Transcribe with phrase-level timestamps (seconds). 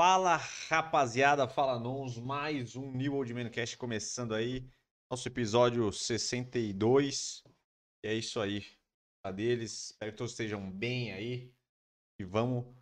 [0.00, 4.64] Fala rapaziada, fala nons, mais um New Old Man Cast começando aí,
[5.10, 7.42] nosso episódio 62.
[8.04, 8.64] E é isso aí,
[9.24, 11.52] a deles, espero que todos estejam bem aí
[12.20, 12.72] e vamos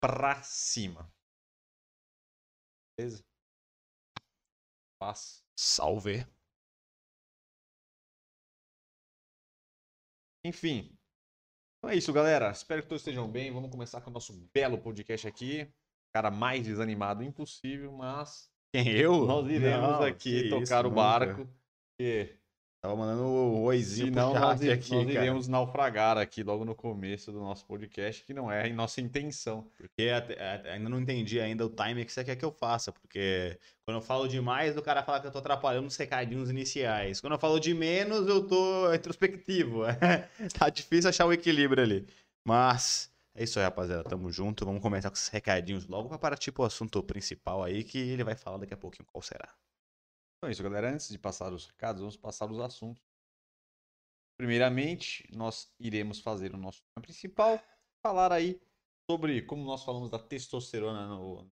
[0.00, 1.12] pra cima.
[2.96, 3.24] Beleza?
[5.00, 5.44] Paz.
[5.58, 6.24] Salve.
[10.44, 10.96] Enfim,
[11.78, 12.52] então é isso, galera.
[12.52, 13.52] Espero que todos estejam bem.
[13.52, 15.68] Vamos começar com o nosso belo podcast aqui.
[16.14, 19.26] Cara mais desanimado impossível, mas Quem eu?
[19.26, 21.48] nós iremos Não, aqui que tocar isso, o barco.
[21.98, 22.36] Porque
[22.82, 25.12] Tava mandando o oizinho pro nós, aqui, nós cara.
[25.12, 29.70] iremos naufragar aqui logo no começo do nosso podcast, que não é a nossa intenção.
[29.76, 32.90] Porque até- até- ainda não entendi ainda o time que você quer que eu faça.
[32.90, 37.20] Porque quando eu falo demais, o cara fala que eu tô atrapalhando os recadinhos iniciais.
[37.20, 39.82] Quando eu falo de menos, eu tô introspectivo.
[40.58, 42.06] tá difícil achar o equilíbrio ali.
[42.48, 44.04] Mas é isso aí, rapaziada.
[44.04, 44.64] Tamo junto.
[44.64, 48.36] Vamos começar com esses recadinhos logo pra partir pro assunto principal aí, que ele vai
[48.36, 49.54] falar daqui a pouquinho qual será.
[50.36, 50.90] Então é isso, galera.
[50.92, 53.02] Antes de passar os recados, vamos passar os assuntos.
[54.36, 57.62] Primeiramente, nós iremos fazer o nosso tema principal,
[58.02, 58.58] falar aí
[59.08, 61.50] sobre como nós falamos da testosterona no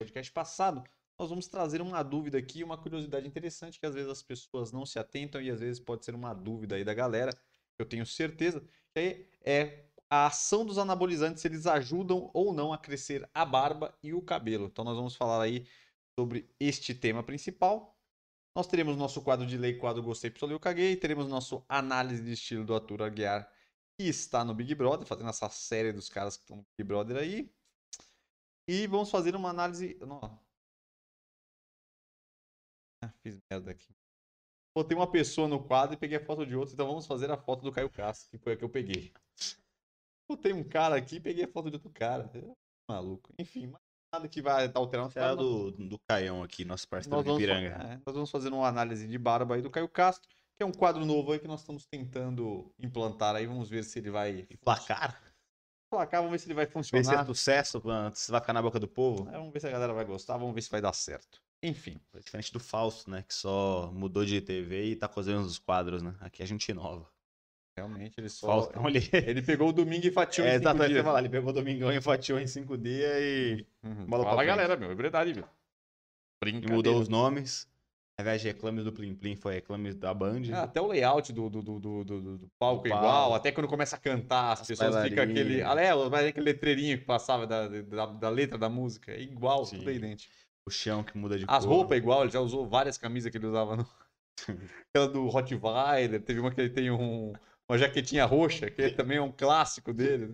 [0.00, 0.82] podcast passado.
[1.18, 4.84] Nós vamos trazer uma dúvida aqui, uma curiosidade interessante que às vezes as pessoas não
[4.84, 7.32] se atentam e às vezes pode ser uma dúvida aí da galera.
[7.78, 8.60] Eu tenho certeza
[8.92, 9.84] que é
[10.14, 14.22] a ação dos anabolizantes, se eles ajudam ou não a crescer a barba e o
[14.22, 14.66] cabelo.
[14.66, 15.66] Então nós vamos falar aí
[16.16, 17.98] sobre este tema principal.
[18.54, 20.96] Nós teremos nosso quadro de lei, quadro Gostei, Pistolei, Caguei.
[20.96, 23.52] Teremos nosso análise de estilo do Arthur Aguiar,
[23.98, 27.16] que está no Big Brother, fazendo essa série dos caras que estão no Big Brother
[27.16, 27.52] aí.
[28.68, 29.98] E vamos fazer uma análise.
[30.00, 30.20] Não.
[33.02, 33.92] Ah, fiz merda aqui.
[34.76, 37.36] Botei uma pessoa no quadro e peguei a foto de outro, então vamos fazer a
[37.36, 39.12] foto do Caio Castro, que foi a que eu peguei.
[40.28, 42.30] Botei um cara aqui peguei a foto de outro cara.
[42.88, 43.32] Maluco.
[43.38, 43.80] Enfim, mas
[44.12, 45.10] nada que vai alterar.
[45.10, 48.52] Será é do, do Caião aqui, nosso parceiro Nós de vamos, é, nós vamos fazer
[48.52, 51.48] uma análise de barba aí do Caio Castro, que é um quadro novo aí que
[51.48, 53.46] nós estamos tentando implantar aí.
[53.46, 55.20] Vamos ver se ele vai Placar?
[55.90, 57.22] placar, vamos ver se ele vai Ver se funcionar.
[57.22, 57.82] é sucesso,
[58.14, 59.28] se vai ficar na boca do povo.
[59.28, 61.40] É, vamos ver se a galera vai gostar, vamos ver se vai dar certo.
[61.62, 63.22] Enfim, Diferente do Fausto, né?
[63.22, 66.14] Que só mudou de TV e tá cozinhando os quadros, né?
[66.20, 67.08] Aqui a gente inova.
[67.76, 68.70] Realmente ele só.
[68.86, 69.00] Ele...
[69.12, 71.02] Ele pegou o domingo e fatiou É, em cinco dias.
[71.04, 74.06] falar, ele pegou o Domingão e fatiou em cinco dias e, Uhum.
[74.06, 74.46] Bola Fala frente.
[74.48, 75.44] galera, meu, é verdade, meu.
[76.46, 77.68] e mudou os nomes.
[78.16, 80.42] Ao invés de reclames do Plim Plim, foi reclames da Band.
[80.52, 83.96] Ah, até o layout do, do, do, do, do- palco é igual, até quando começa
[83.96, 85.62] a cantar, as, As pessoas ficam aquele.
[85.62, 89.10] Ah, é, vai aquele letreirinho que passava da, da, da letra da música.
[89.10, 89.78] É igual, Sim.
[89.78, 90.32] tudo é idêntico.
[90.66, 91.74] O chão que muda de As cor.
[91.74, 93.86] roupas é igual, ele já usou várias camisas que ele usava no.
[94.94, 97.32] Aquela do Rottweiler, teve uma que ele tem um,
[97.68, 100.28] uma jaquetinha roxa, que também é um clássico dele.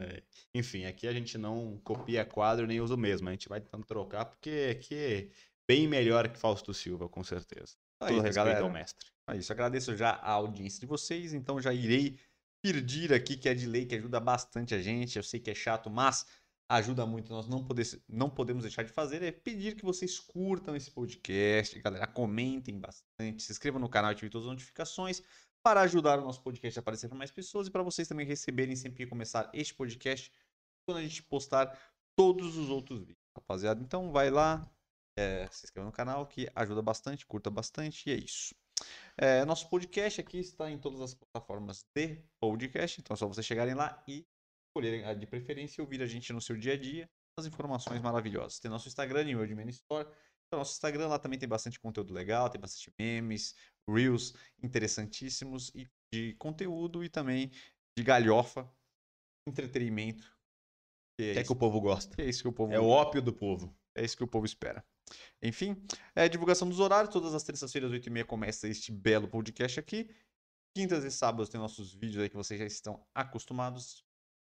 [0.00, 0.22] né?
[0.54, 3.28] Enfim, aqui a gente não copia quadro nem usa o mesmo.
[3.28, 5.28] A gente vai tentando trocar porque aqui é
[5.68, 7.76] bem melhor que Fausto Silva, com certeza.
[8.02, 8.64] É Todo isso, respeito galera.
[8.64, 9.06] ao mestre.
[9.28, 12.18] É isso, agradeço já a audiência de vocês, então já irei
[12.62, 15.16] pedir aqui que é de lei, que ajuda bastante a gente.
[15.16, 16.26] Eu sei que é chato, mas
[16.68, 17.30] ajuda muito.
[17.32, 21.78] Nós não, poder, não podemos deixar de fazer é pedir que vocês curtam esse podcast,
[21.80, 25.22] galera, comentem bastante, se inscrevam no canal e ativem todas as notificações
[25.66, 28.76] para ajudar o nosso podcast a aparecer para mais pessoas e para vocês também receberem
[28.76, 30.32] sempre que começar este podcast
[30.86, 31.76] quando a gente postar
[32.14, 33.82] todos os outros vídeos, rapaziada.
[33.82, 34.64] Então vai lá,
[35.18, 38.54] é, se inscreva no canal que ajuda bastante, curta bastante e é isso.
[39.16, 43.44] É, nosso podcast aqui está em todas as plataformas de podcast, então é só vocês
[43.44, 44.24] chegarem lá e
[44.68, 48.00] escolherem a de preferência e ouvir a gente no seu dia a dia, as informações
[48.00, 48.60] maravilhosas.
[48.60, 50.08] Tem nosso Instagram, New World Man Store.
[50.46, 53.56] Então, nosso Instagram lá também tem bastante conteúdo legal, tem bastante memes,
[53.88, 57.50] reels interessantíssimos e de conteúdo e também
[57.96, 58.70] de galhofa,
[59.48, 60.24] entretenimento.
[61.18, 62.14] Que é, Que é que o povo gosta.
[62.14, 63.74] que é isso que o povo É o ópio do povo.
[63.94, 64.84] é isso que o povo espera.
[65.42, 65.76] Enfim,
[66.14, 67.12] é, divulgação dos horários.
[67.12, 70.10] Todas as terças-feiras, 8h30, começa este belo podcast aqui.
[70.76, 74.04] Quintas e sábados tem nossos vídeos aí que vocês já estão acostumados.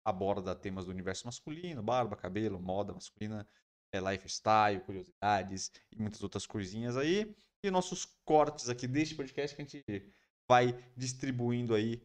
[0.05, 3.49] Aborda temas do universo masculino, barba, cabelo, moda masculina,
[3.93, 7.35] é, lifestyle, curiosidades e muitas outras coisinhas aí.
[7.65, 10.13] E nossos cortes aqui deste podcast que a gente
[10.49, 12.03] vai distribuindo aí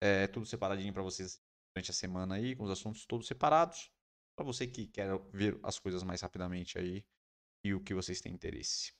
[0.00, 1.38] é, tudo separadinho para vocês
[1.74, 3.92] durante a semana aí, com os assuntos todos separados.
[4.34, 7.04] Para você que quer ver as coisas mais rapidamente aí
[7.62, 8.94] e o que vocês têm interesse.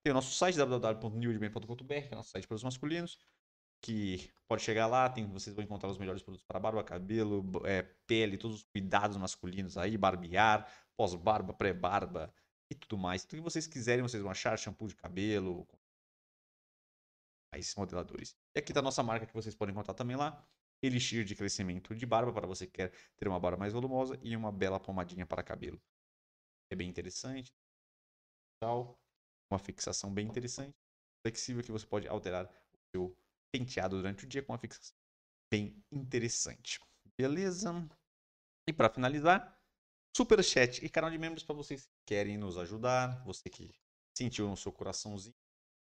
[0.00, 3.18] Tem o nosso site www.newdman.com.br, que é o nosso site para os masculinos,
[3.82, 7.82] que pode chegar lá, tem, vocês vão encontrar os melhores produtos para barba, cabelo, é,
[8.06, 12.32] pele, todos os cuidados masculinos aí, barbear, pós-barba, pré-barba
[12.70, 13.24] e tudo mais.
[13.24, 15.66] Tudo que vocês quiserem, vocês vão achar, shampoo de cabelo,
[17.54, 18.36] esses modeladores.
[18.54, 20.46] E aqui tá a nossa marca que vocês podem encontrar também lá,
[20.82, 24.36] elixir de crescimento de barba para você que quer ter uma barba mais volumosa e
[24.36, 25.80] uma bela pomadinha para cabelo.
[26.70, 27.52] É bem interessante.
[29.50, 30.76] Uma fixação bem interessante.
[31.22, 33.16] Flexível que você pode alterar o seu
[33.52, 34.96] penteado durante o dia com uma fixação
[35.50, 36.78] bem interessante.
[37.18, 37.72] Beleza?
[38.68, 39.59] E para finalizar,
[40.16, 43.74] super chat e canal de membros para vocês que querem nos ajudar, você que
[44.16, 45.34] sentiu no seu coraçãozinho,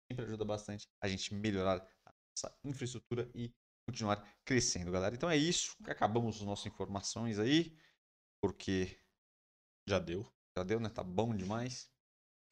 [0.10, 3.54] sempre ajuda bastante a gente melhorar a nossa infraestrutura e
[3.88, 5.16] continuar crescendo, galera.
[5.16, 7.78] Então é isso, acabamos as nossas informações aí,
[8.42, 8.98] porque
[9.88, 10.90] já deu, já deu, né?
[10.90, 11.90] Tá bom demais.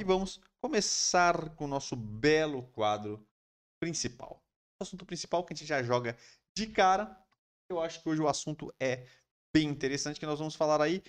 [0.01, 3.27] E vamos começar com o nosso belo quadro
[3.81, 4.43] principal.
[4.79, 6.17] O assunto principal que a gente já joga
[6.57, 7.17] de cara.
[7.69, 9.07] Eu acho que hoje o assunto é
[9.53, 11.03] bem interessante que nós vamos falar aí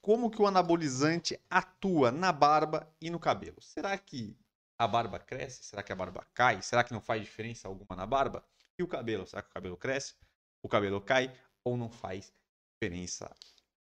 [0.00, 3.60] como que o anabolizante atua na barba e no cabelo.
[3.60, 4.36] Será que
[4.78, 5.62] a barba cresce?
[5.62, 6.62] Será que a barba cai?
[6.62, 8.44] Será que não faz diferença alguma na barba?
[8.78, 9.26] E o cabelo?
[9.26, 10.14] Será que o cabelo cresce?
[10.62, 11.32] O cabelo cai
[11.62, 12.32] ou não faz
[12.72, 13.34] diferença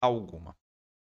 [0.00, 0.56] alguma?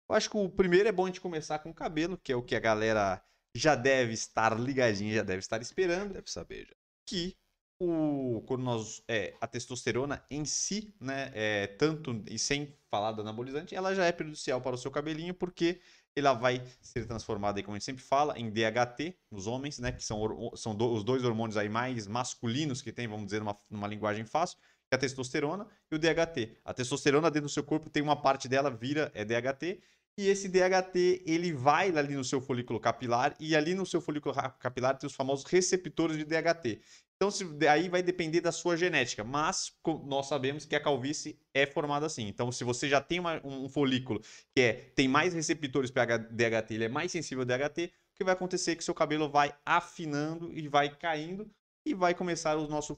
[0.09, 2.35] Eu acho que o primeiro é bom a gente começar com o cabelo, que é
[2.35, 3.23] o que a galera
[3.55, 6.13] já deve estar ligadinha, já deve estar esperando.
[6.13, 6.75] Deve saber já.
[7.05, 7.37] Que
[7.79, 13.21] o, quando nós, é, a testosterona em si, né, é, tanto e sem falar do
[13.21, 15.79] anabolizante, ela já é prejudicial para o seu cabelinho, porque
[16.15, 20.03] ela vai ser transformada, como a gente sempre fala, em DHT, nos homens, né, que
[20.03, 23.87] são, são do, os dois hormônios aí mais masculinos que tem, vamos dizer, numa, numa
[23.87, 26.57] linguagem fácil, que é a testosterona e o DHT.
[26.65, 29.79] A testosterona dentro do seu corpo tem uma parte dela vira é DHT
[30.17, 34.35] e esse DHT ele vai ali no seu folículo capilar e ali no seu folículo
[34.59, 36.81] capilar tem os famosos receptores de DHT.
[37.19, 39.25] Então, se, aí vai depender da sua genética.
[39.25, 39.73] Mas
[40.05, 42.25] nós sabemos que a calvície é formada assim.
[42.29, 44.21] Então, se você já tem uma, um folículo
[44.55, 48.23] que é, tem mais receptores para DHT, ele é mais sensível ao DHT, o que
[48.23, 51.51] vai acontecer é que seu cabelo vai afinando e vai caindo
[51.85, 52.95] e vai começar o nosso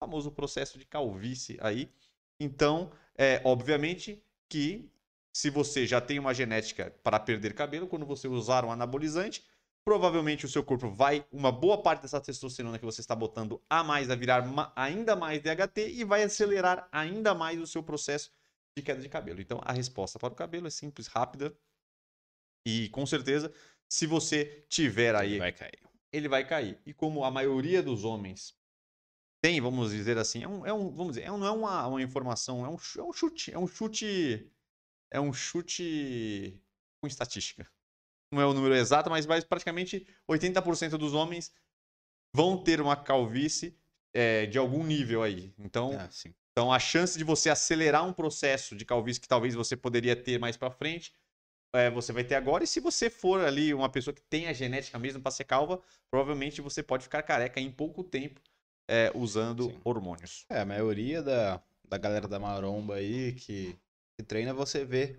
[0.00, 1.88] famoso processo de calvície aí.
[2.40, 4.90] Então, é, obviamente que
[5.32, 9.44] se você já tem uma genética para perder cabelo, quando você usar um anabolizante,
[9.84, 13.82] provavelmente o seu corpo vai, uma boa parte dessa testosterona que você está botando a
[13.82, 14.44] mais, a virar
[14.76, 18.32] ainda mais DHT e vai acelerar ainda mais o seu processo
[18.76, 19.40] de queda de cabelo.
[19.40, 21.56] Então, a resposta para o cabelo é simples, rápida
[22.64, 23.52] e com certeza,
[23.88, 25.78] se você tiver aí, ele vai cair.
[26.12, 26.80] Ele vai cair.
[26.86, 28.56] E como a maioria dos homens
[29.42, 31.86] tem, vamos dizer assim, é um, é um vamos dizer, é um, não é uma,
[31.88, 34.48] uma informação, é um, é um chute, é um chute,
[35.10, 36.62] é um chute
[37.00, 37.68] com estatística
[38.32, 41.52] não é o número exato, mas praticamente 80% dos homens
[42.34, 43.76] vão ter uma calvície
[44.14, 45.52] é, de algum nível aí.
[45.58, 46.08] Então, ah,
[46.52, 50.38] então, a chance de você acelerar um processo de calvície que talvez você poderia ter
[50.38, 51.12] mais para frente,
[51.74, 52.64] é, você vai ter agora.
[52.64, 55.80] E se você for ali uma pessoa que tem a genética mesmo para ser calva,
[56.10, 58.40] provavelmente você pode ficar careca em pouco tempo
[58.88, 59.80] é, usando Sim.
[59.84, 60.44] hormônios.
[60.50, 63.74] É, a maioria da, da galera da maromba aí que,
[64.18, 65.18] que treina, você vê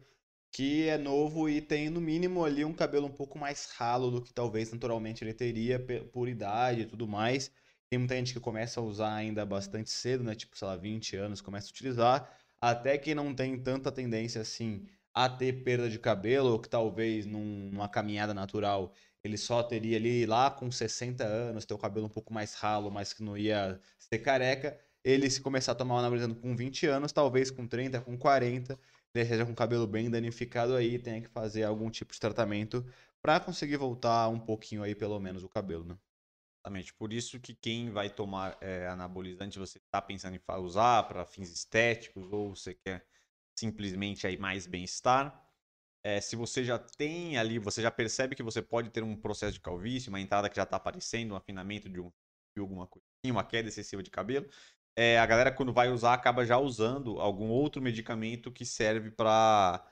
[0.54, 4.22] que é novo e tem no mínimo ali um cabelo um pouco mais ralo do
[4.22, 5.80] que talvez naturalmente ele teria
[6.12, 7.52] por idade e tudo mais.
[7.90, 10.36] Tem muita gente que começa a usar ainda bastante cedo, né?
[10.36, 12.38] Tipo, sei lá, 20 anos, começa a utilizar.
[12.62, 17.26] Até que não tem tanta tendência assim a ter perda de cabelo, ou que talvez
[17.26, 22.08] num, numa caminhada natural ele só teria ali lá com 60 anos, ter o cabelo
[22.08, 24.78] um pouco mais ralo, mas que não ia ser careca.
[25.04, 28.74] Ele se começar a tomar o anabolizante com 20 anos, talvez com 30, com 40,
[28.74, 28.80] ele
[29.22, 32.86] esteja com o cabelo bem danificado aí, tenha que fazer algum tipo de tratamento
[33.22, 35.98] para conseguir voltar um pouquinho aí, pelo menos, o cabelo, né?
[36.66, 36.94] Exatamente.
[36.94, 41.52] Por isso que quem vai tomar é, anabolizante, você está pensando em usar para fins
[41.52, 43.06] estéticos ou você quer
[43.58, 45.42] simplesmente aí mais bem-estar.
[46.04, 49.54] É, se você já tem ali, você já percebe que você pode ter um processo
[49.54, 52.12] de calvície, uma entrada que já está aparecendo, um afinamento de, um,
[52.58, 54.50] alguma coisa, uma queda excessiva de cabelo,
[54.96, 59.84] é, a galera, quando vai usar, acaba já usando algum outro medicamento que serve para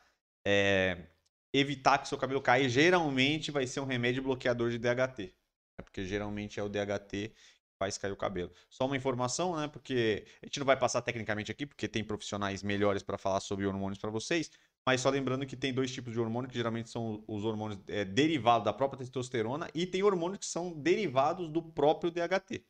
[0.45, 1.07] é,
[1.53, 2.69] evitar que seu cabelo caia.
[2.69, 5.23] Geralmente vai ser um remédio bloqueador de DHT.
[5.23, 5.83] Né?
[5.83, 8.51] Porque geralmente é o DHT que faz cair o cabelo.
[8.69, 9.67] Só uma informação, né?
[9.67, 13.65] Porque a gente não vai passar tecnicamente aqui, porque tem profissionais melhores para falar sobre
[13.65, 14.51] hormônios para vocês.
[14.85, 18.03] Mas só lembrando que tem dois tipos de hormônio, que geralmente são os hormônios é,
[18.05, 22.65] derivados da própria testosterona, e tem hormônios que são derivados do próprio DHT.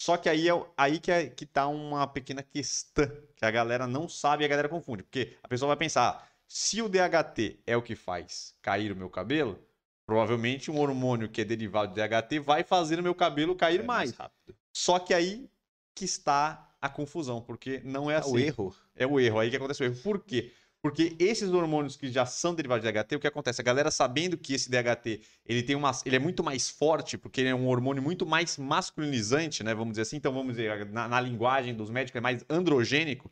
[0.00, 3.86] Só que aí é aí que, é, que tá uma pequena questão que a galera
[3.86, 5.02] não sabe e a galera confunde.
[5.02, 9.10] Porque a pessoa vai pensar, se o DHT é o que faz cair o meu
[9.10, 9.62] cabelo,
[10.06, 13.82] provavelmente um hormônio que é derivado do DHT vai fazer o meu cabelo cair é
[13.82, 14.16] mais.
[14.16, 14.30] mais
[14.72, 15.50] Só que aí
[15.94, 18.30] que está a confusão, porque não é assim.
[18.30, 18.76] É o erro.
[18.96, 19.96] É o erro, aí que acontece o erro.
[19.96, 20.50] Por quê?
[20.82, 23.60] Porque esses hormônios que já são derivados de DHT, o que acontece?
[23.60, 27.42] A galera sabendo que esse DHT ele tem uma, ele é muito mais forte, porque
[27.42, 29.74] ele é um hormônio muito mais masculinizante, né?
[29.74, 30.16] Vamos dizer assim.
[30.16, 33.30] Então, vamos dizer, na, na linguagem dos médicos, é mais androgênico.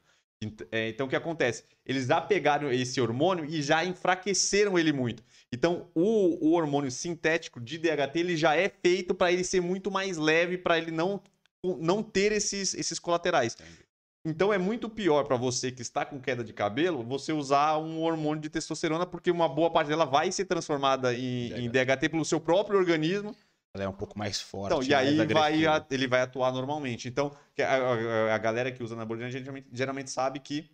[0.71, 1.65] É, então, o que acontece?
[1.85, 5.25] Eles já pegaram esse hormônio e já enfraqueceram ele muito.
[5.51, 9.91] Então, o, o hormônio sintético de DHT ele já é feito para ele ser muito
[9.91, 11.21] mais leve, para ele não,
[11.65, 13.55] não ter esses, esses colaterais.
[13.55, 13.88] Entendi.
[14.29, 18.03] Então, é muito pior para você que está com queda de cabelo você usar um
[18.03, 21.61] hormônio de testosterona, porque uma boa parte dela vai ser transformada em, DHT.
[21.61, 23.35] em DHT pelo seu próprio organismo
[23.75, 24.75] ela é um pouco mais forte.
[24.75, 25.55] Então, e aí vai,
[25.91, 27.07] ele vai atuar normalmente.
[27.07, 30.71] Então, a, a, a galera que usa anabolizante geralmente, geralmente sabe que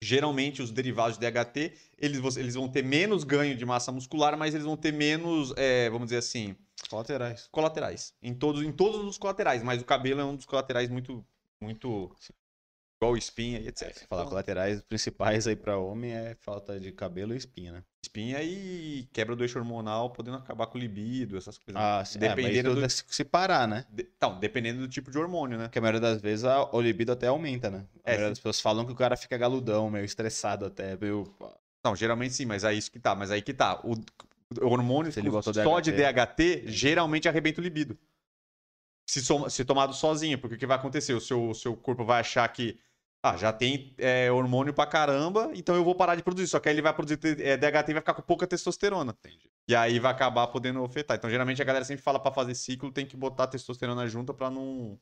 [0.00, 4.54] geralmente os derivados de DHT, eles, eles vão ter menos ganho de massa muscular, mas
[4.54, 6.54] eles vão ter menos, é, vamos dizer assim...
[6.88, 7.48] Colaterais.
[7.50, 8.14] Colaterais.
[8.22, 11.26] Em todos, em todos os colaterais, mas o cabelo é um dos colaterais muito,
[11.60, 12.14] muito
[13.00, 13.82] igual espinha e etc.
[13.82, 17.84] É, falar então, colaterais principais aí para homem é falta de cabelo e espinha, né?
[18.02, 21.80] Espinha e quebra do eixo hormonal, podendo acabar com o libido, essas coisas.
[21.80, 22.18] Ah, sim.
[22.18, 22.90] Dependendo é, do...
[22.90, 23.84] se parar, né?
[23.88, 24.08] De...
[24.16, 25.64] Então, dependendo do tipo de hormônio, né?
[25.64, 26.68] Porque a maioria das vezes a...
[26.74, 27.86] o libido até aumenta, né?
[28.04, 31.32] A é, maioria das pessoas falam que o cara fica galudão, meio estressado até, meio...
[31.84, 33.14] Não, geralmente sim, mas é isso que tá.
[33.14, 33.80] Mas aí que tá.
[33.84, 33.92] O,
[34.60, 35.12] o hormônio
[35.42, 37.96] só de DHT geralmente arrebenta o libido.
[39.08, 39.48] Se, som...
[39.48, 41.14] se tomado sozinho, porque o que vai acontecer?
[41.14, 42.78] O seu, o seu corpo vai achar que
[43.22, 46.46] ah, já tem é, hormônio pra caramba, então eu vou parar de produzir.
[46.46, 49.16] Só que aí ele vai produzir é, DHT e vai ficar com pouca testosterona.
[49.18, 49.50] Entendi.
[49.68, 51.16] E aí vai acabar podendo afetar.
[51.16, 54.48] Então, geralmente, a galera sempre fala pra fazer ciclo, tem que botar testosterona junto pra
[54.50, 54.98] não.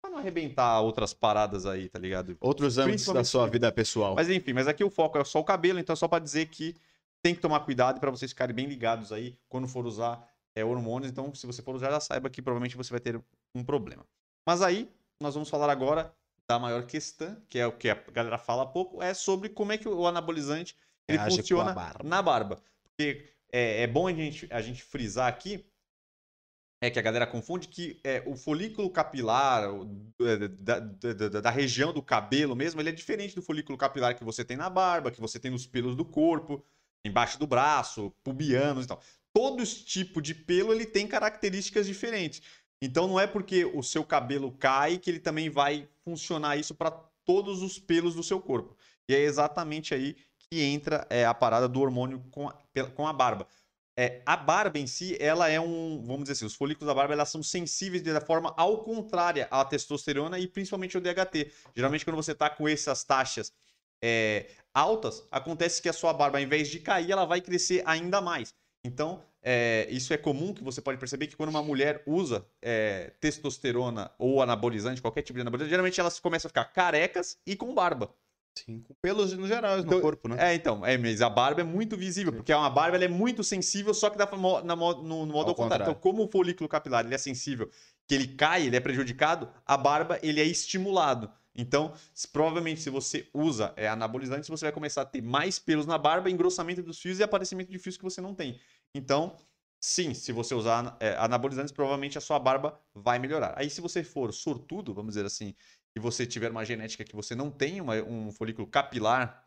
[0.00, 2.38] pra não arrebentar outras paradas aí, tá ligado?
[2.40, 4.14] Outros âmbitos da sua vida pessoal.
[4.14, 6.46] Mas enfim, mas aqui o foco é só o cabelo, então é só pra dizer
[6.46, 6.74] que
[7.22, 11.10] tem que tomar cuidado para vocês ficarem bem ligados aí quando for usar é, hormônios.
[11.12, 13.22] Então, se você for usar, já saiba que provavelmente você vai ter
[13.54, 14.06] um problema.
[14.46, 14.90] Mas aí,
[15.20, 16.14] nós vamos falar agora
[16.48, 19.72] da maior questão, que é o que a galera fala há pouco, é sobre como
[19.72, 20.76] é que o anabolizante
[21.08, 22.04] ele funciona barba.
[22.04, 22.62] na barba.
[22.84, 25.64] Porque é, é, bom a gente, a gente frisar aqui
[26.80, 29.64] é que a galera confunde que é, o folículo capilar
[30.20, 34.24] é, da, da, da, região do cabelo mesmo, ele é diferente do folículo capilar que
[34.24, 36.62] você tem na barba, que você tem nos pelos do corpo,
[37.04, 39.00] embaixo do braço, pubianos e tal.
[39.32, 42.42] Todo tipo de pelo ele tem características diferentes.
[42.80, 46.90] Então não é porque o seu cabelo cai que ele também vai funcionar isso para
[47.24, 48.76] todos os pelos do seu corpo.
[49.08, 52.54] E é exatamente aí que entra é, a parada do hormônio com a,
[52.94, 53.46] com a barba.
[53.98, 57.14] É, a barba em si, ela é um, vamos dizer assim, os folículos da barba
[57.14, 61.50] elas são sensíveis de forma ao contrária à testosterona e principalmente ao DHT.
[61.74, 63.52] Geralmente quando você está com essas taxas
[64.02, 68.20] é, altas, acontece que a sua barba, ao invés de cair, ela vai crescer ainda
[68.20, 68.54] mais.
[68.84, 73.12] Então, é, isso é comum que você pode perceber que quando uma mulher usa é,
[73.20, 77.72] testosterona ou anabolizante, qualquer tipo de anabolizante, geralmente elas começam a ficar carecas e com
[77.72, 78.12] barba.
[78.56, 80.50] Sim, com pelos no geral então, no corpo, né?
[80.50, 82.38] É, então, é, mas a barba é muito visível, Sim.
[82.38, 84.28] porque é uma barba ela é muito sensível, só que dá
[84.64, 85.84] na, no, no modo ao, ao contrário.
[85.84, 87.70] Então, como o folículo capilar ele é sensível,
[88.08, 91.30] que ele cai, ele é prejudicado, a barba ele é estimulado.
[91.56, 95.86] Então, se, provavelmente, se você usa é, anabolizantes, você vai começar a ter mais pelos
[95.86, 98.60] na barba, engrossamento dos fios e aparecimento de fios que você não tem.
[98.96, 99.36] Então,
[99.80, 103.54] sim, se você usar é, anabolizantes, provavelmente a sua barba vai melhorar.
[103.56, 105.54] Aí, se você for sortudo, vamos dizer assim,
[105.96, 109.46] e você tiver uma genética que você não tem uma, um folículo capilar,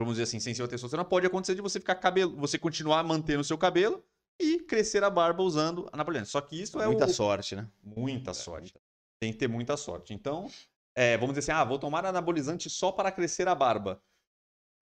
[0.00, 3.40] vamos dizer assim, sensível à testosterona, pode acontecer de você ficar cabelo, você continuar mantendo
[3.40, 4.04] o seu cabelo
[4.40, 6.32] e crescer a barba usando anabolizantes.
[6.32, 7.08] Só que isso é muita o...
[7.08, 7.68] sorte, né?
[7.82, 8.74] Muita é, sorte.
[9.20, 10.12] Tem que ter muita sorte.
[10.12, 10.50] Então,
[10.94, 14.02] é, vamos dizer assim, ah, vou tomar anabolizante só para crescer a barba.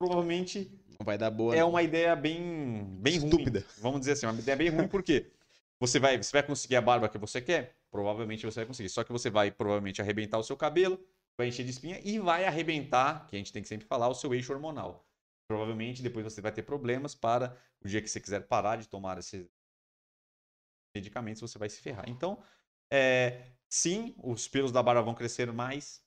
[0.03, 0.69] Provavelmente
[0.99, 1.55] não vai dar boa.
[1.55, 1.71] É não.
[1.71, 3.61] uma ideia bem, bem estúpida.
[3.61, 3.69] Ruim.
[3.79, 5.31] Vamos dizer assim, uma ideia bem ruim, porque
[5.79, 7.77] você vai, você vai conseguir a barba que você quer?
[7.89, 8.89] Provavelmente você vai conseguir.
[8.89, 10.99] Só que você vai provavelmente arrebentar o seu cabelo,
[11.39, 14.15] vai encher de espinha e vai arrebentar, que a gente tem que sempre falar, o
[14.15, 15.07] seu eixo hormonal.
[15.47, 19.19] Provavelmente depois você vai ter problemas para o dia que você quiser parar de tomar
[19.19, 19.47] esses
[20.93, 22.07] medicamentos, você vai se ferrar.
[22.09, 22.43] Então,
[22.91, 26.05] é, sim, os pelos da barba vão crescer mais,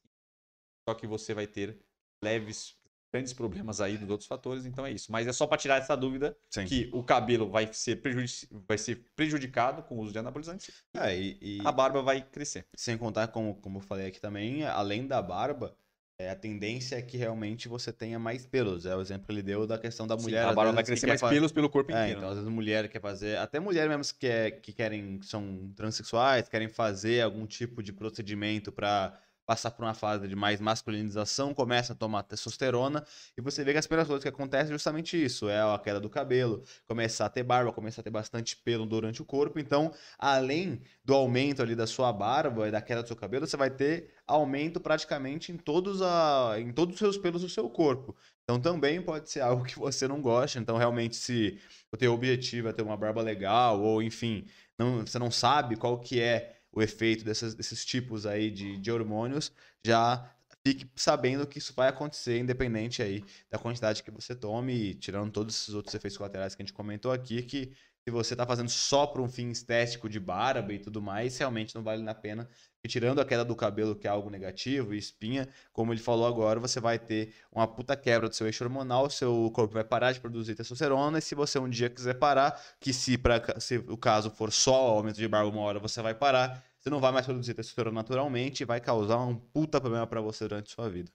[0.86, 1.80] só que você vai ter
[2.22, 2.76] leves
[3.16, 5.10] grandes problemas aí dos outros fatores, então é isso.
[5.10, 6.66] Mas é só para tirar essa dúvida Sim.
[6.66, 11.18] que o cabelo vai ser, prejudici vai ser prejudicado com o uso de anabolizantes é,
[11.18, 12.66] e, e, a barba vai crescer.
[12.76, 15.74] Sem contar, como, como eu falei aqui também, além da barba,
[16.20, 18.86] é, a tendência é que realmente você tenha mais pelos.
[18.86, 20.44] É o exemplo que ele deu da questão da mulher.
[20.44, 22.20] Sim, a barba vai crescer mais pelos pelo corpo é, inteiro.
[22.20, 23.38] Então, às vezes, mulher quer fazer.
[23.38, 27.94] Até mulher mesmo que, é, que querem, que são transexuais, querem fazer algum tipo de
[27.94, 33.06] procedimento para passar por uma fase de mais masculinização, começa a tomar testosterona,
[33.38, 36.00] e você vê que as primeiras coisas que acontecem é justamente isso, é a queda
[36.00, 39.92] do cabelo, começar a ter barba, começar a ter bastante pelo durante o corpo, então,
[40.18, 43.70] além do aumento ali da sua barba e da queda do seu cabelo, você vai
[43.70, 48.16] ter aumento praticamente em todos, a, em todos os seus pelos do seu corpo.
[48.44, 51.60] Então também pode ser algo que você não gosta, então realmente se
[51.92, 54.46] o teu objetivo é ter uma barba legal, ou enfim,
[54.78, 58.92] não, você não sabe qual que é o efeito dessas, desses tipos aí de, de
[58.92, 59.52] hormônios,
[59.84, 60.30] já
[60.66, 65.32] fique sabendo que isso vai acontecer, independente aí da quantidade que você tome, e tirando
[65.32, 67.72] todos esses outros efeitos colaterais que a gente comentou aqui, que
[68.04, 71.74] se você está fazendo só para um fim estético de barba e tudo mais, realmente
[71.74, 72.48] não vale a pena.
[72.88, 76.60] Tirando a queda do cabelo, que é algo negativo, e espinha, como ele falou agora,
[76.60, 80.20] você vai ter uma puta quebra do seu eixo hormonal, seu corpo vai parar de
[80.20, 84.30] produzir testosterona, e se você um dia quiser parar, que se, pra, se o caso
[84.30, 87.54] for só aumento de barba uma hora, você vai parar, você não vai mais produzir
[87.54, 91.12] testosterona naturalmente e vai causar um puta problema para você durante a sua vida.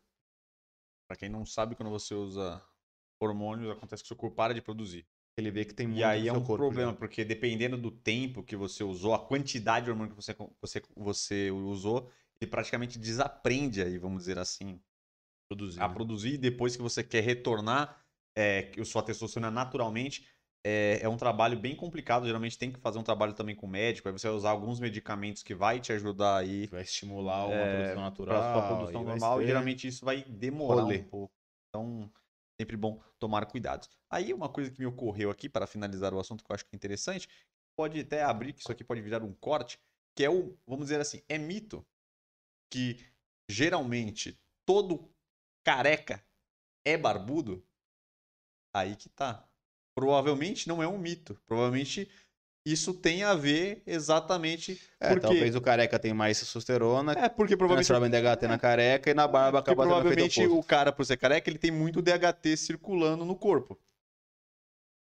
[1.06, 2.62] Para quem não sabe, quando você usa
[3.20, 5.06] hormônios, acontece que seu corpo para de produzir.
[5.40, 6.97] Ele vê que tem muito E aí é um problema, já.
[6.99, 11.50] porque dependendo do tempo que você usou, a quantidade de hormônio que você, você, você
[11.50, 14.80] usou, ele praticamente desaprende aí, vamos dizer assim,
[15.49, 15.80] produzir.
[15.80, 15.94] a né?
[15.94, 16.35] produzir.
[16.35, 18.02] E depois que você quer retornar
[18.37, 20.26] é, sua testosterona naturalmente,
[20.64, 22.26] é, é, um trabalho bem complicado.
[22.26, 24.09] Geralmente tem que fazer um trabalho também com o médico.
[24.09, 26.66] Aí você vai usar alguns medicamentos que vai te ajudar aí.
[26.66, 28.38] Vai estimular uma é, produção natural.
[28.40, 29.42] Para sua produção normal.
[29.42, 30.99] E geralmente isso vai demorar rolê.
[30.99, 31.35] um pouco.
[31.68, 32.11] Então,
[32.60, 33.88] sempre bom tomar cuidado.
[34.10, 36.74] Aí uma coisa que me ocorreu aqui para finalizar o assunto que eu acho que
[36.74, 37.26] é interessante,
[37.74, 39.80] pode até abrir que isso aqui pode virar um corte,
[40.14, 41.86] que é o, vamos dizer assim, é mito
[42.70, 43.02] que
[43.48, 45.10] geralmente todo
[45.64, 46.22] careca
[46.84, 47.66] é barbudo.
[48.74, 49.48] Aí que tá.
[49.94, 51.40] Provavelmente não é um mito.
[51.46, 52.10] Provavelmente
[52.64, 55.20] isso tem a ver exatamente é, porque...
[55.20, 59.14] talvez o careca tem mais testosterona, é porque provavelmente transforma em DHT na careca e
[59.14, 63.24] na barba porque acaba provavelmente o cara por ser careca ele tem muito DHT circulando
[63.24, 63.78] no corpo.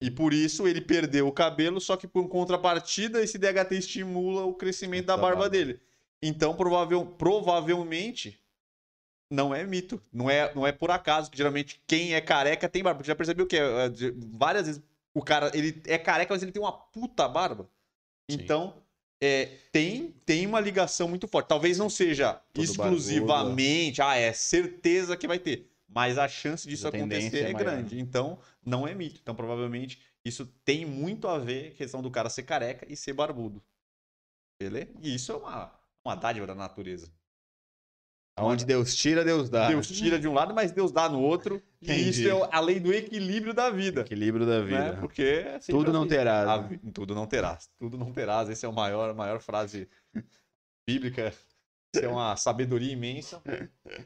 [0.02, 4.52] E por isso ele perdeu o cabelo só que por contrapartida esse DHT estimula o
[4.52, 5.50] crescimento da barba, barba.
[5.50, 5.80] dele.
[6.22, 8.38] Então provável, provavelmente
[9.32, 12.82] não é mito não é não é por acaso que geralmente quem é careca tem
[12.82, 13.02] barba.
[13.02, 14.82] Você já percebeu que é, é várias vezes
[15.16, 17.70] o cara, ele é careca, mas ele tem uma puta barba.
[18.30, 18.36] Sim.
[18.38, 18.82] Então,
[19.18, 21.48] é, tem, tem uma ligação muito forte.
[21.48, 25.70] Talvez não seja Todo exclusivamente, ah, é certeza que vai ter.
[25.88, 27.98] Mas a chance disso a acontecer é, é grande.
[27.98, 29.18] Então, não é mito.
[29.22, 32.94] Então, provavelmente, isso tem muito a ver com a questão do cara ser careca e
[32.94, 33.64] ser barbudo.
[34.60, 34.90] Beleza?
[35.00, 35.72] E isso é uma,
[36.04, 37.10] uma dádiva da natureza.
[38.38, 39.68] Onde Deus tira, Deus dá.
[39.68, 41.62] Deus tira de um lado, mas Deus dá no outro.
[41.80, 42.02] Entendi.
[42.02, 44.02] E isso é a lei do equilíbrio da vida.
[44.02, 44.92] Equilíbrio da vida.
[44.92, 45.00] Né?
[45.00, 46.10] Porque é tudo não assim.
[46.10, 46.48] terás.
[46.48, 46.62] A...
[46.62, 46.80] Né?
[46.92, 47.70] Tudo não terás.
[47.78, 48.50] Tudo não terás.
[48.50, 49.88] Essa é a maior, maior frase
[50.86, 51.32] bíblica.
[51.94, 53.42] Isso é uma sabedoria imensa.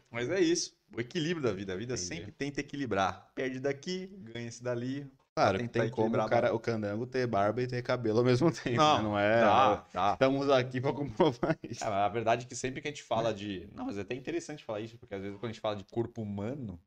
[0.09, 0.77] Mas é isso.
[0.97, 1.73] O equilíbrio da vida.
[1.73, 2.07] A vida Entendi.
[2.07, 3.33] sempre tenta equilibrar.
[3.35, 5.11] Perde daqui, ganha-se dali.
[5.41, 8.51] Claro, que tem como o, cara, o candango ter barba e ter cabelo ao mesmo
[8.53, 8.77] tempo.
[8.77, 9.03] Não, né?
[9.03, 9.41] não é.
[9.41, 10.13] Tá, tá.
[10.13, 11.85] Estamos aqui para comprovar isso.
[11.85, 13.69] É, a verdade é que sempre que a gente fala de.
[13.75, 15.85] Não, mas é até interessante falar isso, porque às vezes quando a gente fala de
[15.85, 16.81] corpo humano,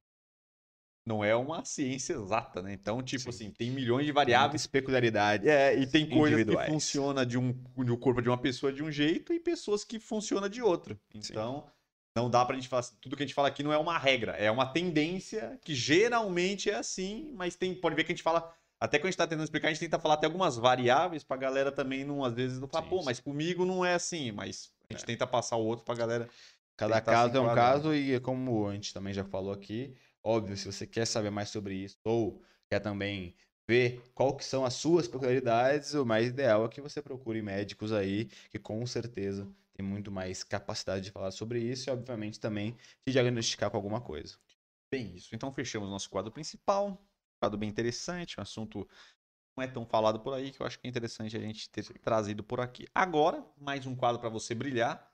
[1.06, 2.74] não é uma ciência exata, né?
[2.74, 3.30] Então, tipo Sim.
[3.30, 4.66] assim, tem milhões de variáveis.
[4.68, 5.48] peculiaridades.
[5.48, 8.84] É, e tem coisas que funcionam de um, de um corpo de uma pessoa de
[8.84, 10.98] um jeito e pessoas que funcionam de outro.
[11.14, 11.66] Então.
[11.66, 11.83] Sim.
[12.16, 12.84] Não dá pra gente falar.
[13.02, 16.70] Tudo que a gente fala aqui não é uma regra, é uma tendência que geralmente
[16.70, 18.54] é assim, mas tem, pode ver que a gente fala.
[18.80, 21.38] Até quando a gente tá tentando explicar, a gente tenta falar até algumas variáveis pra
[21.38, 24.94] galera também não, às vezes, não falar, pô, mas comigo não é assim, mas a
[24.94, 25.06] gente é.
[25.08, 26.28] tenta passar o outro pra galera.
[26.76, 30.66] Cada caso é um caso, e como a gente também já falou aqui, óbvio, se
[30.66, 33.34] você quer saber mais sobre isso, ou quer também
[33.66, 37.94] ver qual que são as suas peculiaridades, o mais ideal é que você procure médicos
[37.94, 42.76] aí, que com certeza tem muito mais capacidade de falar sobre isso e, obviamente, também
[43.06, 44.36] te diagnosticar com alguma coisa.
[44.92, 45.34] Bem, isso.
[45.34, 46.90] Então, fechamos nosso quadro principal.
[46.90, 46.98] Um
[47.42, 48.88] quadro bem interessante, um assunto
[49.58, 51.84] não é tão falado por aí que eu acho que é interessante a gente ter
[52.00, 52.88] trazido por aqui.
[52.94, 55.12] Agora, mais um quadro para você brilhar.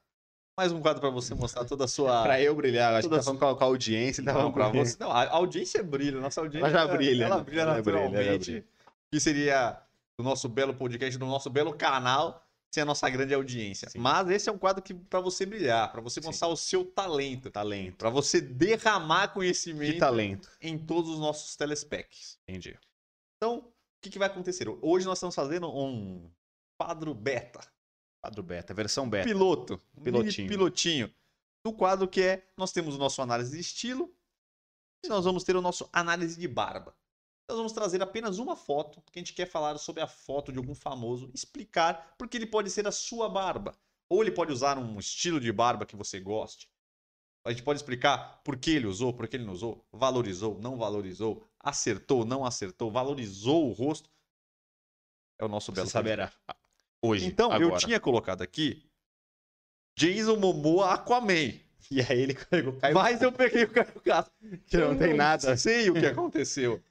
[0.57, 2.21] Mais um quadro para você mostrar toda a sua.
[2.23, 4.23] para eu brilhar, acho que tá falando com a audiência.
[4.23, 4.97] Tá não, pra você.
[4.99, 6.67] Não, a audiência brilha, nossa audiência.
[6.67, 7.25] Ela já brilha.
[7.25, 8.11] Ela brilha ela naturalmente.
[8.11, 8.65] Brilha, ela brilha.
[9.11, 9.81] Que seria
[10.17, 13.89] do nosso belo podcast, do nosso belo canal sem a nossa grande audiência.
[13.89, 13.99] Sim.
[13.99, 16.53] Mas esse é um quadro que para você brilhar, para você mostrar Sim.
[16.53, 22.39] o seu talento, talento, para você derramar conhecimento que talento em todos os nossos telespecs.
[22.47, 22.77] Entendi.
[23.37, 24.67] Então, o que, que vai acontecer?
[24.81, 26.29] Hoje nós estamos fazendo um
[26.79, 27.59] quadro beta.
[28.21, 29.27] Quadro beta, versão beta.
[29.27, 29.81] Piloto.
[30.03, 30.47] Pilotinho.
[30.47, 31.13] pilotinho.
[31.65, 34.13] No quadro que é, nós temos o nosso análise de estilo
[35.03, 36.95] e nós vamos ter o nosso análise de barba
[37.49, 40.59] nós vamos trazer apenas uma foto, porque a gente quer falar sobre a foto de
[40.59, 43.75] algum famoso, explicar porque ele pode ser a sua barba.
[44.07, 46.69] Ou ele pode usar um estilo de barba que você goste.
[47.43, 50.77] A gente pode explicar por que ele usou, por que ele não usou, valorizou, não
[50.77, 54.09] valorizou, acertou, não acertou, valorizou o rosto.
[55.39, 56.31] É o nosso Você belo saberá.
[57.01, 57.25] Hoje.
[57.25, 57.79] Então, eu agora.
[57.79, 58.83] tinha colocado aqui
[59.97, 61.53] Jason Momoa Aquaman.
[61.89, 64.33] E aí ele Caio Mas eu peguei o Caio Castro.
[64.67, 65.55] que não Eu tem nada.
[65.57, 66.83] sei o que aconteceu.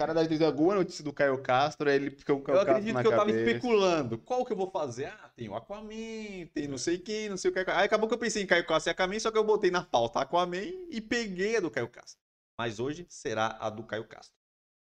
[0.00, 2.54] O cara deve ter alguma notícia do Caio Castro, aí ele ficou com o Caio
[2.54, 4.16] Eu Castro acredito na que eu tava especulando.
[4.18, 5.06] Qual que eu vou fazer?
[5.06, 7.58] Ah, tem o Aquaman, tem não sei quem, não sei o que.
[7.58, 9.82] Aí acabou que eu pensei em Caio Castro e Aquaman, só que eu botei na
[9.84, 12.16] pauta Aquaman e peguei a do Caio Castro.
[12.56, 14.32] Mas hoje será a do Caio Castro.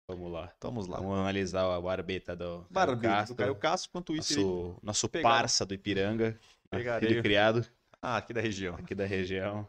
[0.08, 0.54] Vamos lá.
[0.62, 0.98] Vamos lá.
[0.98, 4.44] Vamos analisar a barbeta do Barbeta do Castro, Caio Castro, quanto isso ele...
[4.44, 6.38] nosso, nosso parça do Ipiranga,
[6.70, 7.08] Pegaria.
[7.08, 7.66] filho criado
[8.00, 8.76] Ah, aqui da região.
[8.76, 9.66] aqui da região.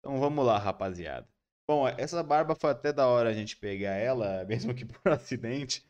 [0.00, 1.26] Então vamos lá, rapaziada.
[1.68, 5.84] Bom, essa barba foi até da hora a gente pegar ela, mesmo que por acidente,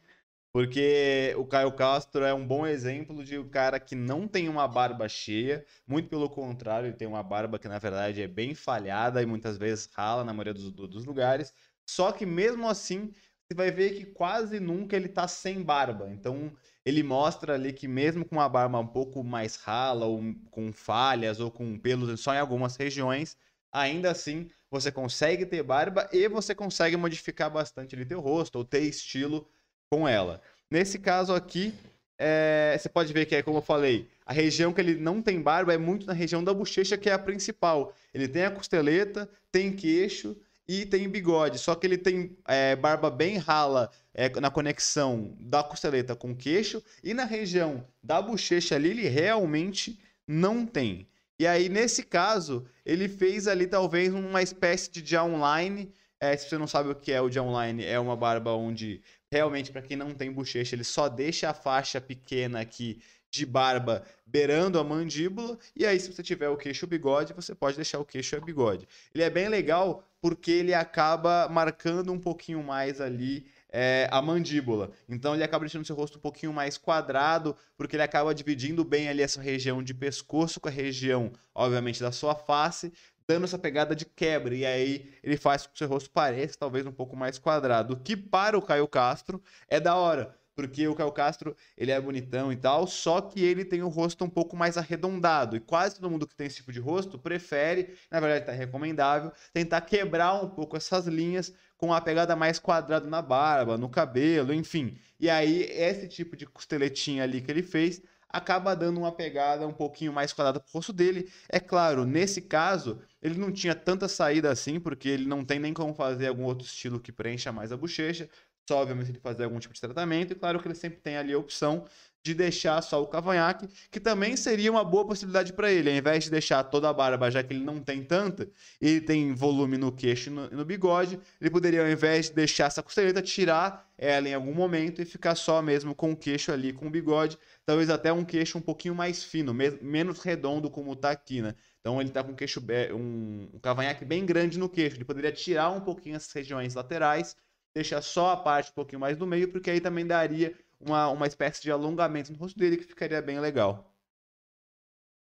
[0.53, 4.67] porque o Caio Castro é um bom exemplo de um cara que não tem uma
[4.67, 9.23] barba cheia, muito pelo contrário, ele tem uma barba que na verdade é bem falhada
[9.23, 11.55] e muitas vezes rala na maioria dos, dos lugares.
[11.89, 13.13] Só que mesmo assim,
[13.47, 16.09] você vai ver que quase nunca ele tá sem barba.
[16.11, 16.53] Então,
[16.85, 21.41] ele mostra ali que mesmo com uma barba um pouco mais rala, ou com falhas,
[21.41, 23.37] ou com pelos só em algumas regiões,
[23.73, 28.65] ainda assim você consegue ter barba e você consegue modificar bastante ali teu rosto, ou
[28.65, 29.49] ter estilo
[29.91, 30.41] com ela.
[30.71, 31.75] Nesse caso aqui,
[32.19, 35.41] é, você pode ver que é como eu falei, a região que ele não tem
[35.41, 37.95] barba é muito na região da bochecha, que é a principal.
[38.13, 41.59] Ele tem a costeleta, tem queixo e tem bigode.
[41.59, 46.37] Só que ele tem é, barba bem rala é, na conexão da costeleta com o
[46.37, 51.09] queixo e na região da bochecha ali ele realmente não tem.
[51.41, 55.93] E aí, nesse caso, ele fez ali talvez uma espécie de dia online.
[56.21, 59.01] É, se você não sabe o que é o dia online, é uma barba onde
[59.31, 64.03] realmente, para quem não tem bochecha, ele só deixa a faixa pequena aqui de barba
[64.27, 65.57] beirando a mandíbula.
[65.77, 68.39] E aí, se você tiver o queixo o bigode, você pode deixar o queixo e
[68.39, 68.89] o bigode.
[69.15, 74.91] Ele é bem legal porque ele acaba marcando um pouquinho mais ali é, a mandíbula.
[75.09, 79.09] Então ele acaba deixando seu rosto um pouquinho mais quadrado, porque ele acaba dividindo bem
[79.09, 82.93] ali essa região de pescoço com a região, obviamente, da sua face,
[83.27, 84.55] dando essa pegada de quebra.
[84.55, 87.95] E aí ele faz com que o seu rosto pareça talvez um pouco mais quadrado.
[87.95, 90.35] O que para o Caio Castro é da hora.
[90.59, 94.25] Porque o Caio Castro, ele é bonitão e tal, só que ele tem o rosto
[94.25, 95.55] um pouco mais arredondado.
[95.55, 99.31] E quase todo mundo que tem esse tipo de rosto prefere, na verdade tá recomendável,
[99.53, 104.53] tentar quebrar um pouco essas linhas com a pegada mais quadrada na barba, no cabelo,
[104.53, 104.99] enfim.
[105.19, 109.73] E aí, esse tipo de costeletinha ali que ele fez acaba dando uma pegada um
[109.73, 111.31] pouquinho mais quadrada pro rosto dele.
[111.49, 115.73] É claro, nesse caso, ele não tinha tanta saída assim, porque ele não tem nem
[115.73, 118.29] como fazer algum outro estilo que preencha mais a bochecha.
[118.69, 120.33] Só, obviamente, ele fazer algum tipo de tratamento.
[120.33, 121.85] E claro que ele sempre tem ali a opção
[122.23, 125.89] de deixar só o cavanhaque, que também seria uma boa possibilidade para ele.
[125.91, 128.51] Ao invés de deixar toda a barba, já que ele não tem tanta,
[128.81, 132.67] ele tem volume no queixo e no, no bigode, ele poderia, ao invés de deixar
[132.67, 136.73] essa costeleta, tirar ela em algum momento e ficar só mesmo com o queixo ali,
[136.73, 137.39] com o bigode.
[137.65, 141.55] Talvez até um queixo um pouquinho mais fino, me- menos redondo como tá aqui, né?
[141.81, 142.61] Então ele tá com queixo,
[142.95, 144.97] um, um cavanhaque bem grande no queixo.
[144.97, 147.37] Ele poderia tirar um pouquinho essas regiões laterais,
[147.75, 151.27] deixar só a parte um pouquinho mais do meio, porque aí também daria uma, uma
[151.27, 153.95] espécie de alongamento no rosto dele que ficaria bem legal.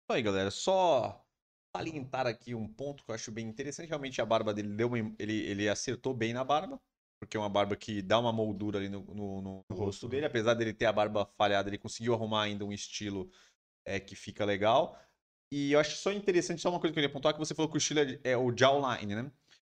[0.10, 1.26] Aí, galera, só
[1.76, 3.88] salientar aqui um ponto que eu acho bem interessante.
[3.90, 6.80] Realmente a barba dele deu uma, ele, ele acertou bem na barba,
[7.20, 10.26] porque é uma barba que dá uma moldura ali no, no- no rosto rosto, dele.
[10.26, 13.30] Apesar dele ter a barba falhada, ele conseguiu arrumar ainda um estilo
[13.86, 15.00] é, que fica legal.
[15.52, 17.70] E eu acho só interessante, só uma coisa que eu queria pontuar, que você falou
[17.72, 19.32] que o estilo é, é o jawline, né?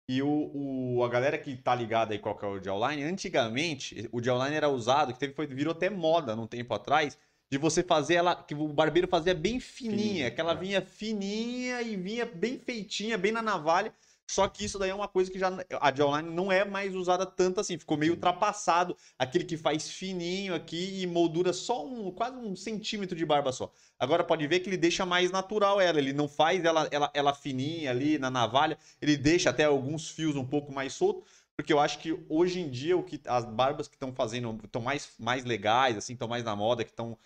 [0.09, 4.09] E o, o- a galera que tá ligada aí qual que é o jawline, antigamente
[4.13, 7.19] o jawline era usado, que teve, foi, virou até moda num tempo atrás,
[7.51, 10.55] de você fazer ela, que o barbeiro fazia bem fininha, Fininha, que ela é.
[10.55, 13.93] vinha fininha e vinha bem feitinha, bem na navalha.
[14.29, 17.25] Só que isso daí é uma coisa que já a jawline não é mais usada
[17.25, 22.37] tanto assim, ficou meio ultrapassado, aquele que faz fininho aqui e moldura só um, quase
[22.37, 23.73] um centímetro de barba só.
[23.99, 27.35] Agora pode ver que ele deixa mais natural ela, ele não faz ela, ela, ela
[27.35, 31.25] fininha ali na navalha, ele deixa até alguns fios um pouco mais soltos,
[31.57, 34.83] porque eu acho que hoje em dia o que as barbas que estão fazendo estão
[34.83, 37.17] mais, mais legais, assim, estão mais na moda, que estão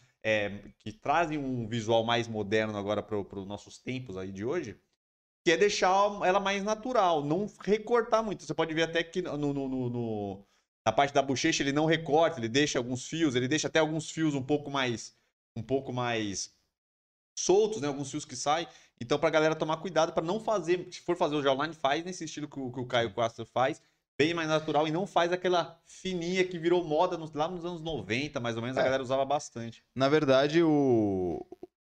[0.78, 4.76] que trazem um visual mais moderno agora para os nossos tempos aí de hoje,
[5.44, 5.90] que é deixar
[6.24, 8.42] ela mais natural, não recortar muito.
[8.44, 10.46] Você pode ver até que no, no- no-
[10.86, 14.10] na parte da bochecha ele não recorta, ele deixa alguns fios, ele deixa até alguns
[14.10, 15.18] fios um pouco mais
[15.56, 16.54] um pouco mais
[17.36, 17.88] soltos, né?
[17.88, 18.66] Alguns fios que saem.
[19.00, 22.24] Então, pra galera tomar cuidado para não fazer, se for fazer o jawline, faz nesse
[22.24, 23.80] estilo que o, que o Caio Castro faz,
[24.18, 27.80] bem mais natural e não faz aquela fininha que virou moda nos- lá nos anos
[27.82, 28.84] 90, mais ou menos, a É.
[28.84, 29.82] galera usava bastante.
[29.94, 31.44] Na verdade, o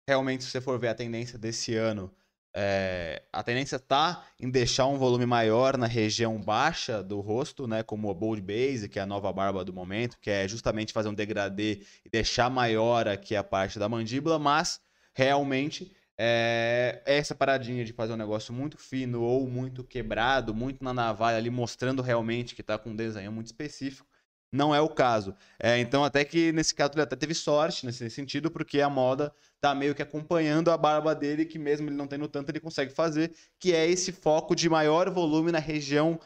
[0.09, 2.12] realmente, se você for ver a tendência desse ano,
[2.58, 7.82] é, a tendência tá em deixar um volume maior na região baixa do rosto, né,
[7.82, 11.10] como a Bold Base, que é a nova barba do momento, que é justamente fazer
[11.10, 14.80] um degradê e deixar maior aqui a parte da mandíbula, mas
[15.12, 20.94] realmente é, essa paradinha de fazer um negócio muito fino ou muito quebrado, muito na
[20.94, 24.08] navalha ali, mostrando realmente que está com um desenho muito específico,
[24.52, 25.35] não é o caso.
[25.59, 29.32] É, então, até que nesse caso ele até teve sorte nesse sentido, porque a moda
[29.61, 32.92] tá meio que acompanhando a barba dele, que mesmo ele não tendo tanto, ele consegue
[32.92, 36.18] fazer, que é esse foco de maior volume na região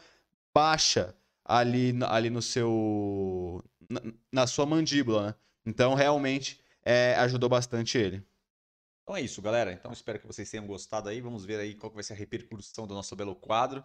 [0.53, 3.63] baixa ali, ali no seu.
[3.89, 5.35] na, na sua mandíbula, né?
[5.65, 8.25] Então, realmente, é, ajudou bastante ele.
[9.03, 9.73] Então é isso, galera.
[9.73, 11.21] Então espero que vocês tenham gostado aí.
[11.21, 13.83] Vamos ver aí qual vai ser a repercussão do nosso belo quadro.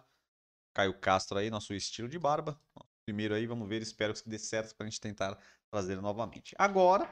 [0.73, 2.59] Caio Castro aí, nosso estilo de barba.
[3.07, 3.81] Primeiro aí, vamos ver.
[3.81, 5.39] Espero que dê certo para a gente tentar
[5.71, 6.53] trazer novamente.
[6.57, 7.09] Agora,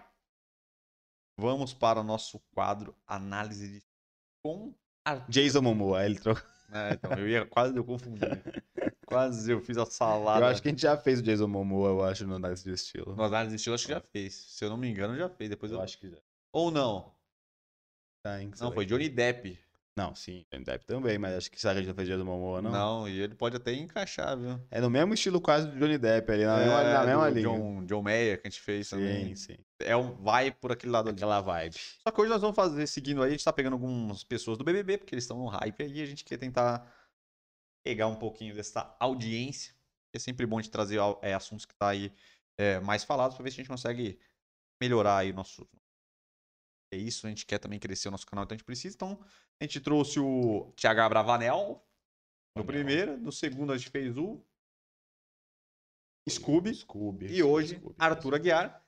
[1.40, 3.84] vamos para o nosso quadro Análise de
[4.44, 4.76] com
[5.30, 6.44] Jason Momoa, ele trocou.
[6.74, 8.20] É, então, eu ia quase eu confundi.
[9.08, 10.46] quase eu fiz a salada.
[10.46, 12.72] Eu acho que a gente já fez o Jason Momoa, eu acho, no análise de
[12.72, 13.16] estilo.
[13.16, 14.34] No análise de estilo, acho que já fez.
[14.34, 15.50] Se eu não me engano, já fez.
[15.50, 16.18] Depois eu, eu acho que já.
[16.52, 17.16] Ou não?
[18.22, 19.58] Thanks, Não, foi Johnny Depp.
[19.98, 22.26] Não, sim, Johnny Depp também, mas acho que será que a gente não fez Jason
[22.26, 22.70] Momoa, não?
[22.70, 24.60] Não, e ele pode até encaixar, viu?
[24.70, 27.48] É no mesmo estilo quase do Johnny Depp ali, na mesma, na mesma linha.
[27.48, 29.34] John, John Mayer que a gente fez também.
[29.38, 29.58] Sim, sim.
[29.80, 31.16] É um, vai por aquele lado ali.
[31.16, 31.76] Aquela vibe.
[31.76, 34.66] Só que hoje nós vamos fazer, seguindo aí, a gente tá pegando algumas pessoas do
[34.66, 36.94] BBB, porque eles estão no hype aí, a gente quer tentar
[37.82, 39.74] pegar um pouquinho dessa audiência.
[40.14, 42.12] É sempre bom de trazer é, assuntos que tá aí
[42.58, 44.20] é, mais falados, pra ver se a gente consegue
[44.82, 45.66] melhorar aí o nosso...
[46.96, 48.96] É isso, a gente quer também crescer o nosso canal, então a gente precisa.
[48.96, 49.20] Então,
[49.60, 51.86] a gente trouxe o Thiago Bravanel
[52.56, 54.42] no primeiro, no segundo a gente fez o
[56.30, 56.74] Scooby.
[56.74, 57.26] Scooby.
[57.28, 57.96] E hoje, Scooby.
[58.00, 58.85] Arthur Aguiar.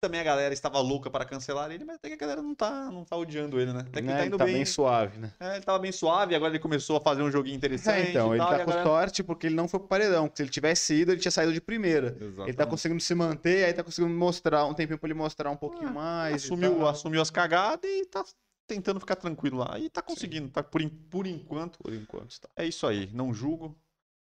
[0.00, 2.88] Também a galera estava louca para cancelar ele, mas até que a galera não tá,
[2.88, 3.80] não tá odiando ele, né?
[3.80, 4.54] Até que Né, ele tá ele indo tá bem.
[4.54, 5.32] bem suave, né?
[5.40, 8.06] É, ele tava bem suave, agora ele começou a fazer um joguinho interessante.
[8.06, 10.30] É, então, ele tal, tá com galera- sorte porque ele não foi pro paredão.
[10.32, 12.08] Se ele tivesse ido, ele tinha saído de primeira.
[12.10, 12.70] Ele tá Exatamente.
[12.70, 15.92] conseguindo se manter, aí tá conseguindo mostrar um tempinho pra ele mostrar um pouquinho Ah,
[15.92, 16.42] mais.
[16.44, 18.24] e assumiu, assumiu as cagadas e tá
[18.68, 19.80] tentando ficar tranquilo lá.
[19.80, 20.80] E tá conseguindo, tá por,
[21.10, 21.76] por enquanto.
[21.80, 22.48] Por enquanto, tá.
[22.56, 23.76] É isso aí, não julgo.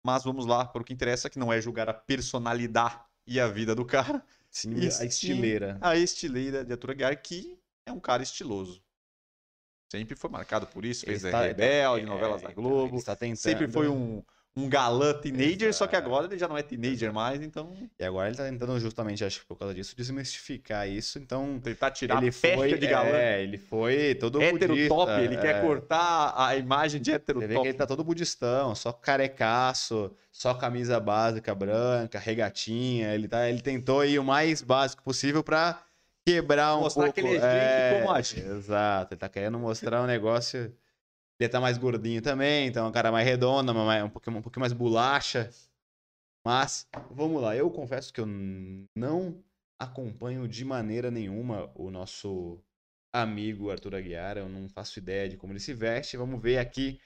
[0.03, 3.47] Mas vamos lá para o que interessa, que não é julgar a personalidade e a
[3.47, 4.25] vida do cara.
[4.51, 5.79] Sim, a estileira.
[5.81, 8.83] A estileira de Arthur Aguiar, que é um cara estiloso.
[9.91, 12.97] Sempre foi marcado por isso, fez Ele é, tá- Rebelde, é, novelas da então, Globo.
[12.97, 13.37] está tentando.
[13.37, 14.23] Sempre foi um,
[14.57, 16.09] um galã teenager, só que Exato.
[16.09, 19.41] agora ele já não é teenager mais, então E agora ele tá tentando justamente, acho
[19.41, 21.19] que por causa disso, desmistificar isso.
[21.19, 23.09] Então, tentar tirar ele a festa foi, de galã.
[23.09, 25.61] é, ele foi todo hétero budista, top, ele quer é.
[25.61, 27.63] cortar a imagem de hétero Você vê top.
[27.63, 33.15] que ele tá todo budistão, só carecaço, só camisa básica branca, regatinha.
[33.15, 35.81] Ele, tá, ele tentou ir o mais básico possível pra
[36.27, 37.21] quebrar um Mostrar pouco.
[37.21, 38.41] que ele é gente como a gente.
[38.41, 40.73] Exato, ele tá querendo mostrar um negócio.
[41.41, 44.43] Ele tá mais gordinho também, então é um cara mais redondo, mais- um pouquinho, um
[44.43, 45.51] pouquinho mais bolacha.
[46.45, 48.27] Mas, vamos lá, eu confesso que eu
[48.97, 49.43] não
[49.79, 52.63] acompanho de maneira nenhuma o nosso
[53.13, 56.17] amigo Arthur Aguiar, eu não faço ideia de como ele se veste.
[56.17, 57.01] Vamos ver aqui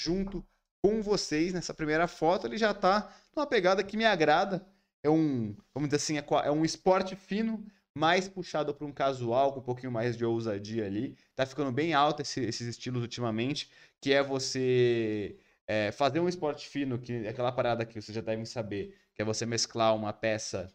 [0.00, 0.46] junto
[0.82, 4.66] com vocês nessa primeira foto, ele já tá numa pegada que me agrada.
[5.02, 9.52] É um, vamos dizer assim, é é um esporte fino, mais puxado para um casual,
[9.52, 11.16] com um pouquinho mais de ousadia ali.
[11.34, 16.68] Tá ficando bem alto esse- esses estilos ultimamente, que é você é, fazer um esporte
[16.68, 20.12] fino, que é aquela parada que vocês já devem saber, que é você mesclar uma
[20.12, 20.68] peça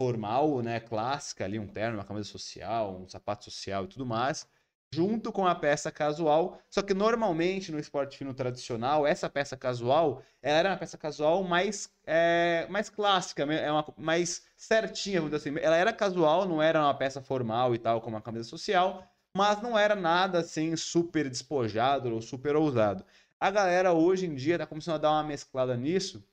[0.00, 4.46] formal, né, clássica ali, um terno, uma camisa social, um sapato social e tudo mais,
[4.92, 6.60] junto com a peça casual.
[6.70, 11.44] Só que normalmente no esporte fino tradicional, essa peça casual, ela era uma peça casual
[11.44, 15.54] mais, é, mais clássica, é uma, mais certinha, assim.
[15.60, 19.04] Ela era casual, não era uma peça formal e tal, como a camisa social,
[19.36, 23.04] mas não era nada assim super despojado ou super ousado.
[23.38, 26.24] A galera hoje em dia tá começando a dar uma mesclada nisso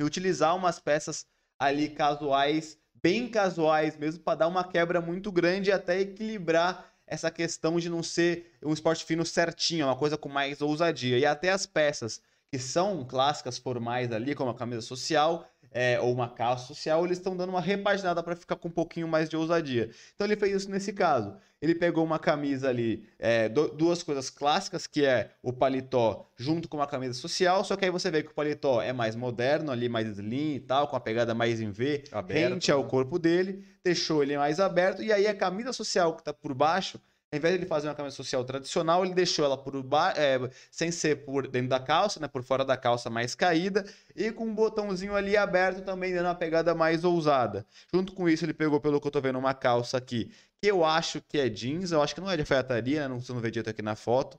[0.00, 1.26] e utilizar umas peças
[1.58, 7.30] ali casuais, bem casuais mesmo, para dar uma quebra muito grande e até equilibrar essa
[7.30, 11.18] questão de não ser um esporte fino certinho, uma coisa com mais ousadia.
[11.18, 16.12] E até as peças que são clássicas formais ali, como a camisa social é, ou
[16.12, 19.36] uma calça social, eles estão dando uma repaginada para ficar com um pouquinho mais de
[19.36, 19.90] ousadia.
[20.14, 21.36] Então ele fez isso nesse caso.
[21.60, 26.68] Ele pegou uma camisa ali, é, du- duas coisas clássicas, que é o paletó junto
[26.68, 29.70] com uma camisa social, só que aí você vê que o paletó é mais moderno,
[29.70, 32.88] ali mais slim e tal, com a pegada mais em V, Aberto, rente ao né?
[32.88, 36.98] corpo dele, deixou ele mais aberto, e aí a camisa social que tá por baixo,
[37.32, 40.12] ao invés de ele fazer uma camisa social tradicional, ele deixou ela por ba...
[40.16, 40.36] é,
[40.68, 43.84] sem ser por dentro da calça, né, por fora da calça mais caída,
[44.16, 47.64] e com um botãozinho ali aberto também, dando uma pegada mais ousada.
[47.94, 50.84] Junto com isso, ele pegou, pelo que eu tô vendo, uma calça aqui, que eu
[50.84, 53.40] acho que é jeans, eu acho que não é de alfaiataria, né, não, você não
[53.40, 54.36] vê dito aqui na foto,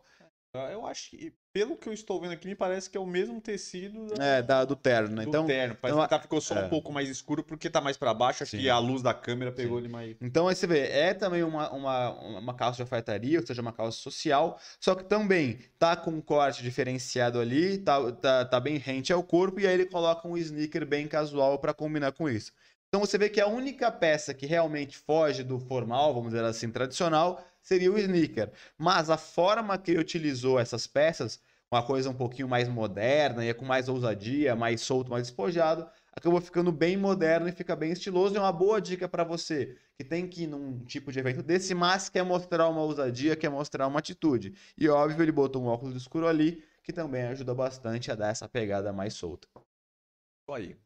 [0.53, 3.39] Eu acho que, pelo que eu estou vendo aqui, me parece que é o mesmo
[3.39, 5.23] tecido da- É, da, do terno, né?
[5.23, 5.77] do Então, terno.
[5.81, 6.65] Parece então, que tá, ficou só é.
[6.65, 8.43] um pouco mais escuro porque tá mais pra baixo.
[8.43, 8.59] Acho Sim.
[8.59, 9.85] que a luz da câmera pegou Sim.
[9.85, 10.17] ele mais.
[10.19, 12.09] Então aí você vê, é também uma, uma,
[12.39, 16.21] uma calça de alfaiataria, ou seja, uma calça social, só que também tá com um
[16.21, 20.35] corte diferenciado ali, tá, tá, tá bem rente ao corpo, e aí ele coloca um
[20.35, 22.51] sneaker bem casual para combinar com isso.
[22.89, 26.69] Então você vê que a única peça que realmente foge do formal, vamos dizer assim,
[26.69, 28.52] tradicional, seria o sneaker.
[28.78, 33.54] Mas a forma que ele utilizou essas peças, uma coisa um pouquinho mais moderna, e
[33.54, 38.36] com mais ousadia, mais solto, mais despojado, acabou ficando bem moderno e fica bem estiloso.
[38.36, 41.41] E é uma boa dica para você que tem que ir num tipo de evento
[41.41, 44.54] desse, mas quer mostrar uma ousadia, quer mostrar uma atitude.
[44.78, 48.50] E óbvio, ele botou um óculos escuro ali, que também ajuda bastante a dar essa
[48.50, 49.47] pegada mais solta.
[49.56, 50.78] Isso aí.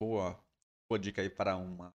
[0.00, 0.38] Boa,
[0.88, 1.92] boa dica aí para uma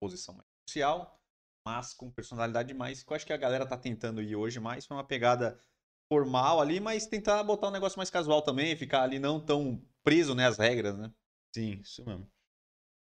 [0.00, 1.18] posição mais social,
[1.66, 3.02] mas com personalidade mais.
[3.02, 5.58] Que eu acho que a galera tá tentando ir hoje mais pra uma pegada
[6.08, 10.32] formal ali, mas tentar botar um negócio mais casual também, ficar ali não tão preso
[10.36, 11.10] né, às regras, né?
[11.52, 12.30] Sim, isso mesmo.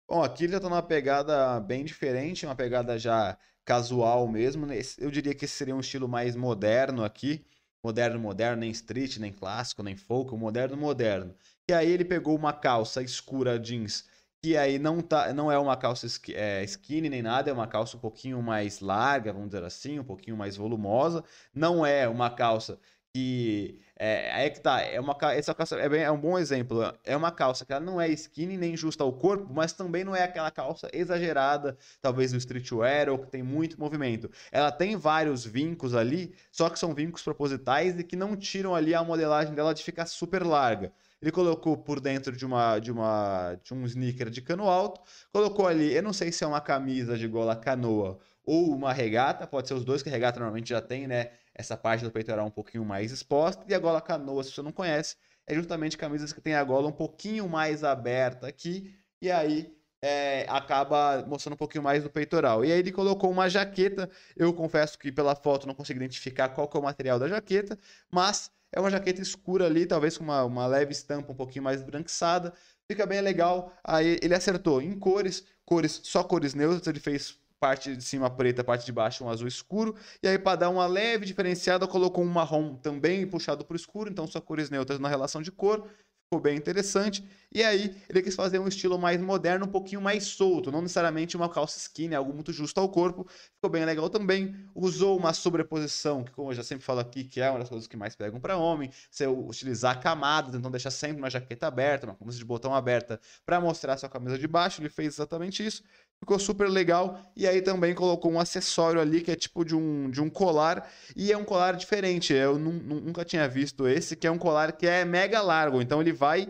[0.10, 4.66] Bom, aqui ele já tá numa pegada bem diferente, uma pegada já casual mesmo.
[4.66, 4.76] né?
[4.98, 7.46] Eu diria que esse seria um estilo mais moderno aqui.
[7.82, 11.34] Moderno, moderno, nem street, nem clássico, nem folk, moderno, moderno.
[11.70, 14.06] E aí ele pegou uma calça escura jeans,
[14.44, 17.96] que aí não, tá, não é uma calça é, skinny nem nada, é uma calça
[17.98, 21.24] um pouquinho mais larga, vamos dizer assim, um pouquinho mais volumosa.
[21.54, 22.80] Não é uma calça
[23.14, 26.82] que é, é que tá, é uma essa calça é, bem- é um bom exemplo.
[27.04, 30.16] É uma calça que ela não é skinny nem justa ao corpo, mas também não
[30.16, 34.30] é aquela calça exagerada, talvez do streetwear ou que tem muito movimento.
[34.52, 38.96] Ela tem vários vincos ali, só que são vincos propositais e que não tiram ali
[38.96, 40.92] a modelagem dela de ficar super larga.
[41.22, 45.68] Ele colocou por dentro de uma de uma de um sneaker de cano alto, colocou
[45.68, 49.68] ali, eu não sei se é uma camisa de gola canoa ou uma regata, pode
[49.68, 51.32] ser os dois que a regata normalmente já tem, né?
[51.54, 54.72] Essa parte do peitoral um pouquinho mais exposta e a gola canoa, se você não
[54.72, 59.76] conhece, é justamente camisas que tem a gola um pouquinho mais aberta aqui e aí
[60.02, 62.66] é, acaba mostrando um pouquinho mais do peitoral.
[62.66, 64.10] E aí ele colocou uma jaqueta.
[64.36, 67.78] Eu confesso que pela foto não consigo identificar qual é o material da jaqueta,
[68.12, 71.82] mas é uma jaqueta escura ali, talvez com uma, uma leve estampa um pouquinho mais
[71.82, 72.54] esbranquiçada.
[72.90, 73.74] Fica bem legal.
[73.84, 76.88] Aí ele acertou em cores, cores só cores neutras.
[76.88, 79.96] Ele fez parte de cima preta, parte de baixo um azul escuro.
[80.24, 84.10] E aí para dar uma leve diferenciada, colocou um marrom também puxado para o escuro.
[84.10, 85.88] Então só cores neutras na relação de cor.
[86.34, 87.28] Ficou bem interessante.
[87.54, 91.36] E aí, ele quis fazer um estilo mais moderno, um pouquinho mais solto, não necessariamente
[91.36, 93.28] uma calça skinny, algo muito justo ao corpo.
[93.56, 94.56] Ficou bem legal também.
[94.74, 97.86] Usou uma sobreposição, que como eu já sempre falo aqui, que é uma das coisas
[97.86, 102.16] que mais pegam para homem, você utilizar camadas, então deixar sempre uma jaqueta aberta, uma
[102.16, 104.82] camisa de botão aberta, para mostrar sua camisa de baixo.
[104.82, 105.84] Ele fez exatamente isso.
[106.22, 107.20] Ficou super legal.
[107.36, 110.88] E aí também colocou um acessório ali que é tipo de um, de um colar.
[111.16, 112.32] E é um colar diferente.
[112.32, 115.82] Eu nu- nu- nunca tinha visto esse, que é um colar que é mega largo.
[115.82, 116.48] Então ele vai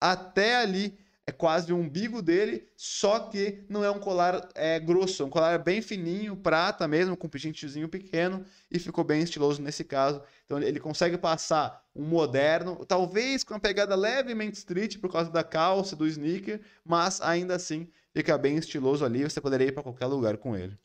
[0.00, 0.98] até ali.
[1.26, 5.30] É quase o umbigo dele, só que não é um colar é, grosso, é um
[5.30, 10.20] colar bem fininho, prata mesmo, com um pequeno, e ficou bem estiloso nesse caso.
[10.44, 15.44] Então ele consegue passar um moderno, talvez com uma pegada levemente street por causa da
[15.44, 20.06] calça, do sneaker, mas ainda assim fica bem estiloso ali, você poderia ir para qualquer
[20.06, 20.78] lugar com ele.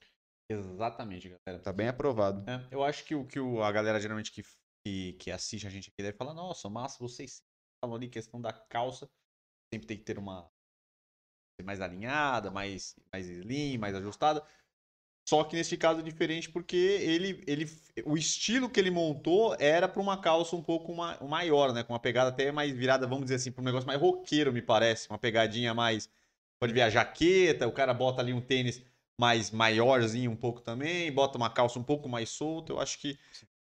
[0.50, 1.62] Exatamente, galera.
[1.64, 2.48] Tá bem aprovado.
[2.50, 4.44] É, eu acho que o que o- a galera geralmente que,
[4.86, 7.44] que, que assiste a gente aqui deve falar, nossa, massa, vocês
[7.84, 9.10] falam ali questão da calça,
[9.74, 10.50] sempre tem que ter uma
[11.64, 14.46] mais alinhada, mais, mais slim, mais ajustada.
[15.28, 17.66] Só que nesse caso é diferente porque ele, ele,
[18.06, 21.84] o estilo que ele montou era para uma calça um pouco ma- maior, né?
[21.84, 24.62] Com uma pegada até mais virada, vamos dizer assim, para um negócio mais roqueiro, me
[24.62, 25.10] parece.
[25.10, 26.10] Uma pegadinha mais.
[26.66, 28.82] Pode ver a jaqueta, o cara bota ali um tênis
[29.20, 32.74] mais maiorzinho um pouco também, bota uma calça um pouco mais solta.
[32.74, 33.18] Eu acho que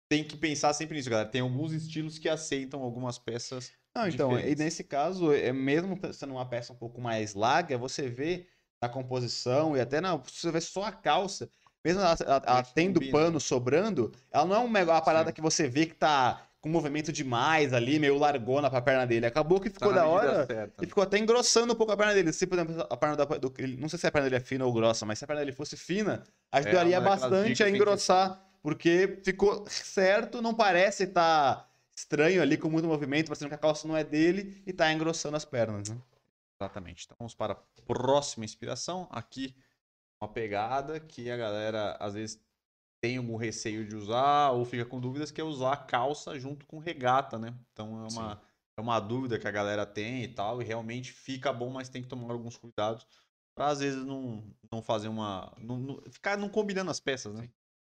[0.09, 1.29] tem que pensar sempre nisso, galera.
[1.29, 3.71] Tem alguns estilos que aceitam algumas peças.
[3.95, 8.09] Não, então, e nesse caso, é mesmo sendo uma peça um pouco mais larga, você
[8.09, 8.47] vê
[8.81, 10.15] na composição e até na.
[10.15, 11.47] Você vê só a calça,
[11.85, 13.11] mesmo ela, ela- ela tendo combina.
[13.11, 15.35] pano sobrando, ela não é um mega- uma parada Sim.
[15.35, 19.25] que você vê que tá com movimento demais ali, meio largona pra perna dele.
[19.25, 20.45] Acabou que Tá ficou na da hora.
[20.45, 20.83] certa.
[20.83, 22.33] E ficou até engrossando um pouco a perna dele.
[22.33, 24.65] Se, por exemplo, a perna da, do, não sei se a perna dele é fina
[24.65, 27.75] ou grossa, mas se a perna dele fosse fina, ajudaria uma daquelas bastante a que
[27.75, 33.57] engrossar, porque ficou certo, não parece estar estranho ali com muito movimento, parecendo que a
[33.57, 35.97] calça não é dele e tá engrossando as pernas, né?
[36.59, 37.05] Exatamente.
[37.05, 39.07] Então vamos para a próxima inspiração.
[39.11, 39.55] Aqui
[40.21, 42.37] uma pegada que a galera às vezes
[43.01, 46.65] tem algum receio de usar ou fica com dúvidas, que é usar a calça junto
[46.65, 47.57] com regata, né?
[47.71, 48.41] Então é uma,
[48.77, 52.01] é uma dúvida que a galera tem e tal, e realmente fica bom, mas tem
[52.01, 53.05] que tomar alguns cuidados
[53.55, 55.53] para às vezes não, não fazer uma.
[55.59, 57.49] Não, não- ficar não combinando as peças, né?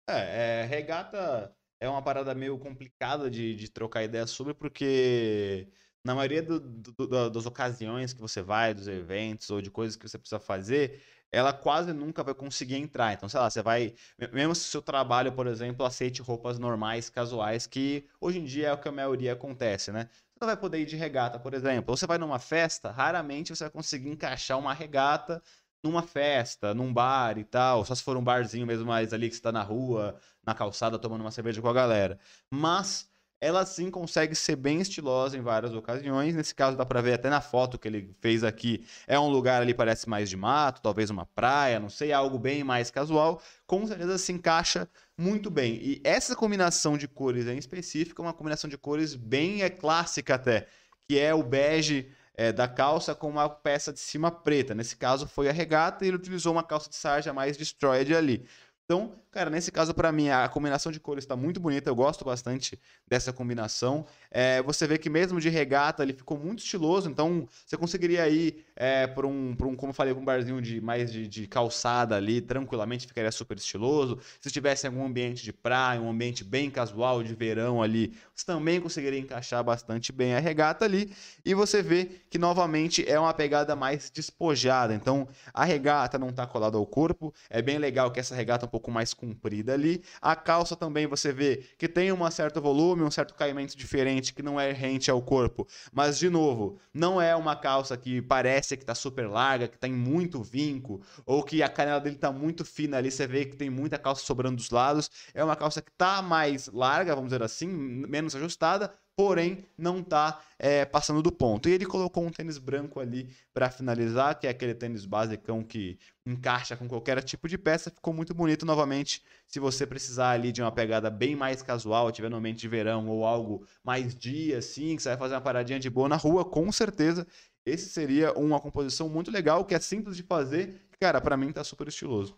[0.09, 5.71] É, é, regata é uma parada meio complicada de, de trocar ideia sobre, porque
[6.03, 10.07] na maioria do, do, das ocasiões que você vai, dos eventos ou de coisas que
[10.07, 11.01] você precisa fazer,
[11.31, 13.13] ela quase nunca vai conseguir entrar.
[13.13, 13.95] Então, sei lá, você vai.
[14.31, 18.67] Mesmo se o seu trabalho, por exemplo, aceite roupas normais, casuais, que hoje em dia
[18.67, 20.09] é o que a maioria acontece, né?
[20.11, 21.85] Você não vai poder ir de regata, por exemplo.
[21.91, 25.41] Ou você vai numa festa, raramente você vai conseguir encaixar uma regata
[25.83, 27.83] numa festa, num bar e tal.
[27.85, 30.99] Só se for um barzinho mesmo mais ali que você tá na rua, na calçada,
[30.99, 32.19] tomando uma cerveja com a galera.
[32.49, 33.09] Mas
[33.43, 36.33] ela sim consegue ser bem estilosa em várias ocasiões.
[36.33, 38.85] Nesse caso, dá para ver até na foto que ele fez aqui.
[39.05, 42.63] É um lugar ali, parece mais de mato, talvez uma praia, não sei, algo bem
[42.63, 43.41] mais casual.
[43.67, 44.87] Com certeza se encaixa
[45.17, 45.73] muito bem.
[45.75, 50.35] E essa combinação de cores em específico é uma combinação de cores bem é, clássica
[50.35, 50.67] até,
[51.07, 52.09] que é o bege.
[52.35, 54.73] É, da calça com uma peça de cima preta.
[54.73, 58.43] Nesse caso foi a regata e ele utilizou uma calça de sarja mais destroyed ali.
[58.85, 61.89] Então, cara, nesse caso, para mim, a combinação de cores está muito bonita.
[61.89, 64.05] Eu gosto bastante dessa combinação.
[64.29, 67.09] É, você vê que mesmo de regata ele ficou muito estiloso.
[67.09, 71.11] Então, você conseguiria ir é, para um, um, como eu falei, um barzinho de mais
[71.11, 74.19] de, de, calçada ali, tranquilamente ficaria super estiloso.
[74.39, 78.79] Se tivesse algum ambiente de praia, um ambiente bem casual de verão ali, você também
[78.79, 81.11] conseguiria encaixar bastante bem a regata ali.
[81.43, 84.93] E você vê que novamente é uma pegada mais despojada.
[84.93, 87.33] Então, a regata não está colada ao corpo.
[87.49, 90.03] É bem legal que essa regata pouco mais comprida ali.
[90.21, 94.41] A calça também você vê que tem um certo volume, um certo caimento diferente que
[94.43, 95.67] não é rente ao corpo.
[95.91, 99.91] Mas, de novo, não é uma calça que parece que está super larga, que tem
[99.93, 103.69] muito vinco, ou que a canela dele está muito fina ali, você vê que tem
[103.69, 105.09] muita calça sobrando dos lados.
[105.33, 110.41] É uma calça que está mais larga, vamos dizer assim, menos ajustada, porém não está
[110.57, 111.69] é, passando do ponto.
[111.69, 115.99] E ele colocou um tênis branco ali para finalizar, que é aquele tênis basicão que
[116.25, 117.91] encaixa com qualquer tipo de peça.
[117.91, 119.21] Ficou muito bonito novamente.
[119.47, 123.07] Se você precisar ali de uma pegada bem mais casual, tiver no ambiente de verão
[123.07, 126.43] ou algo mais dia, assim, que você vai fazer uma paradinha de boa na rua,
[126.43, 127.27] com certeza
[127.65, 130.85] esse seria uma composição muito legal, que é simples de fazer.
[130.99, 132.35] Cara, para mim tá super estiloso.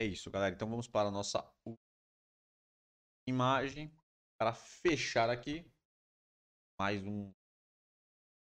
[0.00, 0.54] É isso, galera.
[0.54, 1.44] Então vamos para a nossa
[3.28, 3.92] imagem
[4.38, 5.64] para fechar aqui
[6.80, 7.32] mais um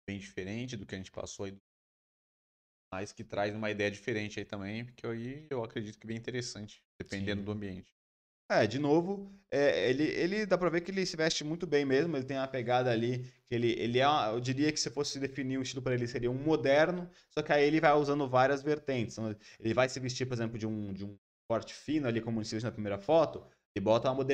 [0.06, 1.56] bem diferente do que a gente passou aí,
[2.92, 6.16] mas que traz uma ideia diferente aí também, porque aí eu acredito que é bem
[6.16, 7.44] interessante, dependendo Sim.
[7.46, 7.92] do ambiente.
[8.50, 11.84] É, de novo, é, ele, ele dá pra ver que ele se veste muito bem
[11.84, 15.18] mesmo, ele tem uma pegada ali, que ele, ele é, eu diria que se fosse
[15.18, 18.62] definir um estilo para ele seria um moderno, só que aí ele vai usando várias
[18.62, 19.18] vertentes.
[19.18, 22.42] Então, ele vai se vestir, por exemplo, de um, de um corte fino ali, como
[22.42, 23.46] se viu na primeira foto,
[23.78, 24.24] ele bota uma,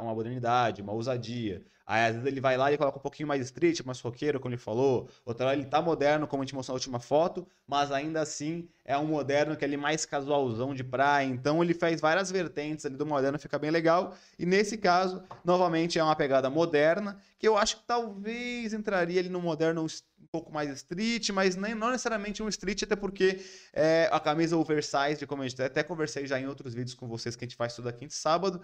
[0.00, 1.64] uma modernidade, uma ousadia.
[1.90, 4.54] Aí às vezes ele vai lá e coloca um pouquinho mais street, mais roqueiro, como
[4.54, 5.08] ele falou.
[5.26, 8.68] Outra hora ele tá moderno, como a gente mostrou na última foto, mas ainda assim
[8.84, 11.26] é um moderno que é mais casualzão de praia.
[11.26, 14.14] Então ele faz várias vertentes ali do moderno, fica bem legal.
[14.38, 19.28] E nesse caso, novamente é uma pegada moderna, que eu acho que talvez entraria ali
[19.28, 23.40] no moderno um pouco mais street, mas nem, não necessariamente um street, até porque
[23.72, 27.34] é, a camisa oversized, como a gente até conversei já em outros vídeos com vocês
[27.34, 28.60] que a gente faz toda quinta e sábado,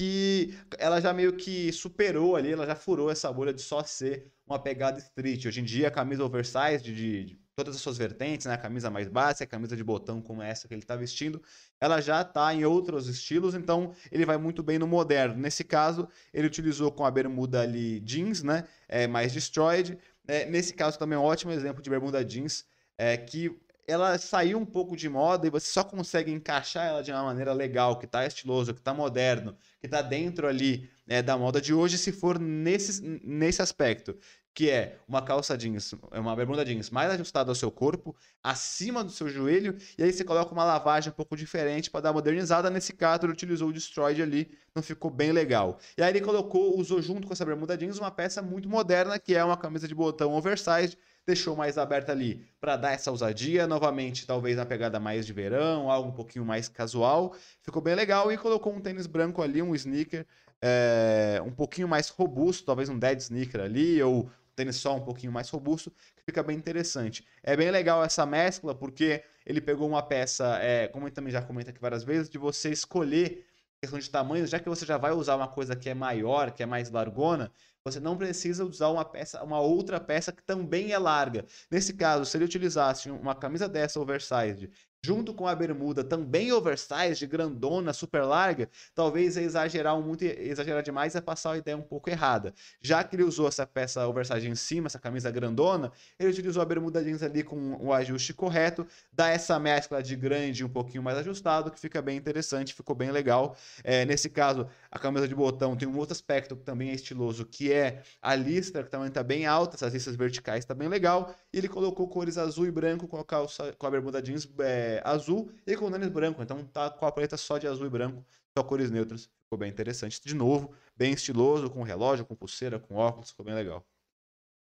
[0.00, 4.32] que ela já meio que superou ali, ela já furou essa bolha de só ser
[4.46, 5.44] uma pegada street.
[5.44, 8.54] Hoje em dia, a camisa oversized de, de todas as suas vertentes, né?
[8.54, 11.42] A camisa mais básica, a camisa de botão como essa que ele está vestindo,
[11.78, 15.38] ela já está em outros estilos, então ele vai muito bem no moderno.
[15.38, 18.64] Nesse caso, ele utilizou com a bermuda ali jeans, né?
[18.88, 19.98] É, mais destroyed.
[20.26, 22.64] É, nesse caso também é um ótimo exemplo de bermuda jeans,
[22.96, 23.54] é, que
[23.90, 27.52] ela saiu um pouco de moda e você só consegue encaixar ela de uma maneira
[27.52, 31.74] legal, que tá estiloso, que tá moderno, que tá dentro ali né, da moda de
[31.74, 34.16] hoje, se for nesse, nesse aspecto.
[34.52, 39.10] Que é uma calça jeans, uma bermuda jeans mais ajustada ao seu corpo, acima do
[39.10, 42.68] seu joelho, e aí você coloca uma lavagem um pouco diferente para dar modernizada.
[42.68, 45.78] Nesse caso, ele utilizou o Destroyed ali, não ficou bem legal.
[45.96, 49.36] E aí ele colocou, usou junto com essa bermuda jeans uma peça muito moderna, que
[49.36, 50.98] é uma camisa de botão oversized,
[51.30, 55.90] deixou mais aberta ali para dar essa ousadia, novamente, talvez na pegada mais de verão,
[55.90, 57.34] algo um pouquinho mais casual.
[57.62, 60.26] Ficou bem legal e colocou um tênis branco ali, um sneaker
[60.60, 65.32] é, um pouquinho mais robusto, talvez um dead sneaker ali, ou tênis só um pouquinho
[65.32, 67.24] mais robusto, que fica bem interessante.
[67.42, 71.40] É bem legal essa mescla, porque ele pegou uma peça, é, como ele também já
[71.40, 73.46] comenta aqui várias vezes, de você escolher
[73.80, 76.62] questão de tamanho, já que você já vai usar uma coisa que é maior, que
[76.62, 77.50] é mais largona,
[77.84, 81.46] você não precisa usar uma peça, uma outra peça que também é larga.
[81.70, 84.70] Nesse caso, se ele utilizasse uma camisa dessa oversized
[85.02, 91.14] junto com a bermuda também oversized, grandona, super larga, talvez é exagerar muito, exagerar demais
[91.14, 92.52] é passar a ideia um pouco errada.
[92.80, 96.66] Já que ele usou essa peça oversized em cima, essa camisa grandona, ele utilizou a
[96.66, 101.16] bermuda jeans ali com o ajuste correto, dá essa mescla de grande um pouquinho mais
[101.18, 103.56] ajustado, que fica bem interessante, ficou bem legal.
[103.82, 107.46] É, nesse caso, a camisa de botão tem um outro aspecto que também é estiloso,
[107.46, 111.34] que é a listra, que também está bem alta, essas listas verticais está bem legal,
[111.52, 115.00] e ele colocou cores azul e branco com a calça, com a bermuda jeans é,
[115.04, 116.42] azul e com o tênis branco.
[116.42, 118.24] Então tá com a paleta só de azul e branco,
[118.56, 119.30] só cores neutras.
[119.44, 120.20] Ficou bem interessante.
[120.24, 123.86] De novo, bem estiloso, com relógio, com pulseira, com óculos, ficou bem legal.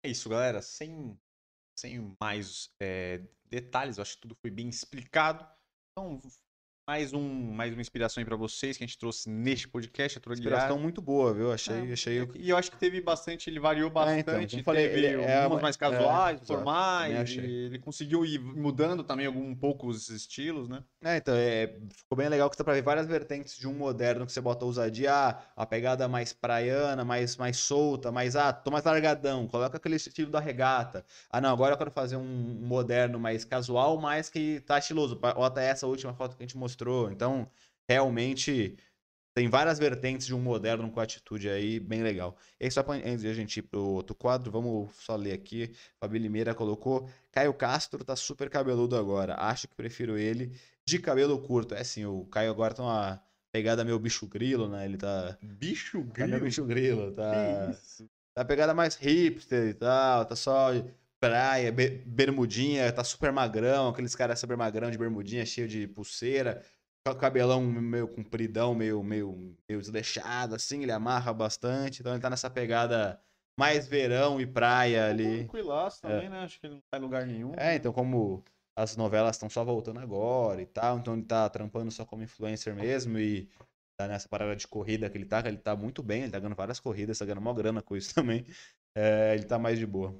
[0.02, 0.62] É isso, galera.
[0.62, 1.18] Sem,
[1.78, 5.46] sem mais é, detalhes, eu acho que tudo foi bem explicado.
[5.92, 6.20] Então,
[6.90, 10.18] mais, um, mais uma inspiração aí pra vocês que a gente trouxe neste podcast.
[10.18, 11.52] A Inspiração muito boa, viu?
[11.52, 12.28] Achei, É, achei.
[12.34, 14.60] E eu acho que teve bastante, ele variou É, então, bastante.
[14.64, 17.30] falei, teve ele é mais é, casuais, formais.
[17.30, 20.82] Ele conseguiu ir mudando também algum, um pouco os estilos, né?
[21.00, 24.26] É, então, é, ficou bem legal que dá pra ver várias vertentes de um moderno
[24.26, 28.68] que você bota ousadia, ah, a pegada mais praiana, mais, mais solta, mais, ah, tô
[28.68, 31.04] mais largadão, coloca aquele estilo da regata.
[31.30, 35.14] Ah, não, agora eu quero fazer um moderno mais casual, mas que tá estiloso.
[35.14, 36.79] Bota essa última foto que a gente mostrou.
[37.10, 37.50] Então,
[37.88, 38.76] realmente,
[39.34, 42.36] tem várias vertentes de um moderno com atitude aí, bem legal.
[42.58, 45.32] E aí, só pra antes de a gente ir pro outro quadro, vamos só ler
[45.32, 45.72] aqui.
[46.00, 50.52] Fabi Limeira colocou, Caio Castro tá super cabeludo agora, acho que prefiro ele
[50.84, 51.74] de cabelo curto.
[51.74, 53.22] É assim, o Caio agora tá uma
[53.52, 54.84] pegada meio bicho grilo, né?
[54.84, 55.38] Ele tá.
[55.42, 57.76] Bicho Tá meio bicho grilo, tá.
[58.34, 60.70] Tá pegada mais hipster e tal, tá só
[61.20, 66.64] praia, be- bermudinha, tá super magrão, aqueles caras super magrão de bermudinha, cheio de pulseira,
[67.06, 72.22] com o cabelão meio compridão, meio, meio, meio desleixado, assim, ele amarra bastante, então ele
[72.22, 73.20] tá nessa pegada
[73.58, 75.44] mais verão e praia ali.
[75.44, 76.40] Tranquilaço também, né?
[76.40, 77.52] Acho que ele não tá em lugar nenhum.
[77.56, 78.42] É, então como
[78.74, 82.74] as novelas estão só voltando agora e tal, então ele tá trampando só como influencer
[82.74, 83.48] mesmo e
[83.98, 86.38] tá nessa parada de corrida que ele tá, que ele tá muito bem, ele tá
[86.38, 88.46] ganhando várias corridas, tá ganhando mó grana com isso também.
[88.94, 90.14] É, ele tá mais de boa.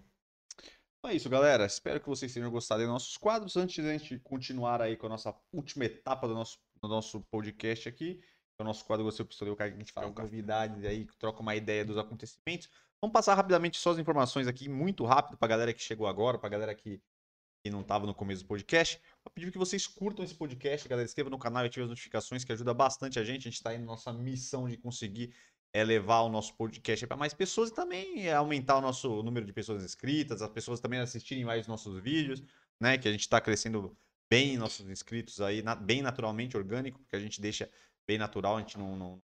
[1.01, 1.65] Então é isso, galera.
[1.65, 3.57] Espero que vocês tenham gostado dos nossos quadros.
[3.57, 7.89] Antes da gente continuar aí com a nossa última etapa do nosso, do nosso podcast
[7.89, 8.25] aqui, que
[8.59, 11.87] é o nosso quadro Você Pistoleiro, que a gente fala novidades aí, troca uma ideia
[11.87, 12.69] dos acontecimentos.
[13.01, 16.51] Vamos passar rapidamente só as informações aqui, muito rápido, pra galera que chegou agora, pra
[16.51, 17.01] galera que,
[17.65, 19.01] que não tava no começo do podcast.
[19.25, 21.09] Vou pedir que vocês curtam esse podcast, galera.
[21.09, 23.49] Inscreva no canal e ative as notificações, que ajuda bastante a gente.
[23.49, 25.35] A gente tá aí na nossa missão de conseguir
[25.73, 29.47] é levar o nosso podcast para mais pessoas e também é aumentar o nosso número
[29.47, 32.43] de pessoas inscritas, as pessoas também assistirem mais nossos vídeos,
[32.81, 32.99] né?
[32.99, 33.97] Que a gente está crescendo
[34.31, 37.71] bem nossos inscritos aí, na- bem naturalmente, orgânico, porque a gente deixa
[38.09, 39.23] bem natural, a gente não, não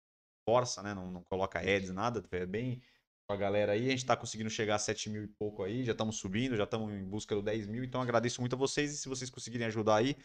[0.48, 0.94] força, né?
[0.94, 2.82] Não, não coloca ads, nada, é bem
[3.28, 3.88] com a galera aí.
[3.88, 6.66] A gente está conseguindo chegar a 7 mil e pouco aí, já estamos subindo, já
[6.66, 9.68] estamos em busca do 10 mil, então agradeço muito a vocês e se vocês conseguirem
[9.68, 10.18] ajudar aí,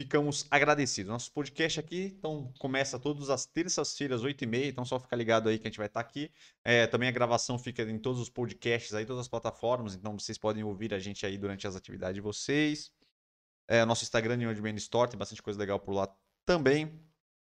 [0.00, 1.10] ficamos agradecidos.
[1.10, 5.66] Nosso podcast aqui, então, começa todas as terças-feiras, 8h30, então só ficar ligado aí que
[5.66, 6.32] a gente vai estar aqui.
[6.64, 10.38] É, também a gravação fica em todos os podcasts aí, todas as plataformas, então vocês
[10.38, 12.90] podem ouvir a gente aí durante as atividades de vocês.
[13.68, 16.08] É, nosso Instagram, Man Store, tem bastante coisa legal por lá
[16.46, 16.98] também.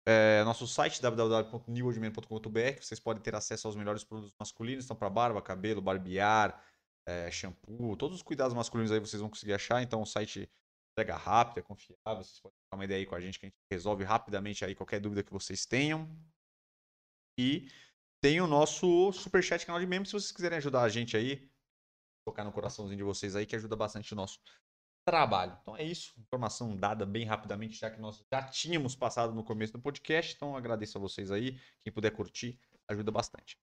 [0.04, 5.40] É, nosso site, www.newoldman.com.br, vocês podem ter acesso aos melhores produtos masculinos, então para barba,
[5.40, 6.60] cabelo, barbear,
[7.06, 10.50] é, shampoo, todos os cuidados masculinos aí vocês vão conseguir achar, então o site
[10.92, 13.58] entrega rápida, confiável, vocês podem dar uma ideia aí com a gente que a gente
[13.70, 16.08] resolve rapidamente aí qualquer dúvida que vocês tenham.
[17.38, 17.68] E
[18.20, 21.50] tem o nosso superchat canal de membros, se vocês quiserem ajudar a gente aí,
[22.26, 24.38] tocar no coraçãozinho de vocês aí, que ajuda bastante o nosso
[25.06, 25.56] trabalho.
[25.62, 29.72] Então é isso, informação dada bem rapidamente, já que nós já tínhamos passado no começo
[29.72, 33.58] do podcast, então agradeço a vocês aí, quem puder curtir, ajuda bastante.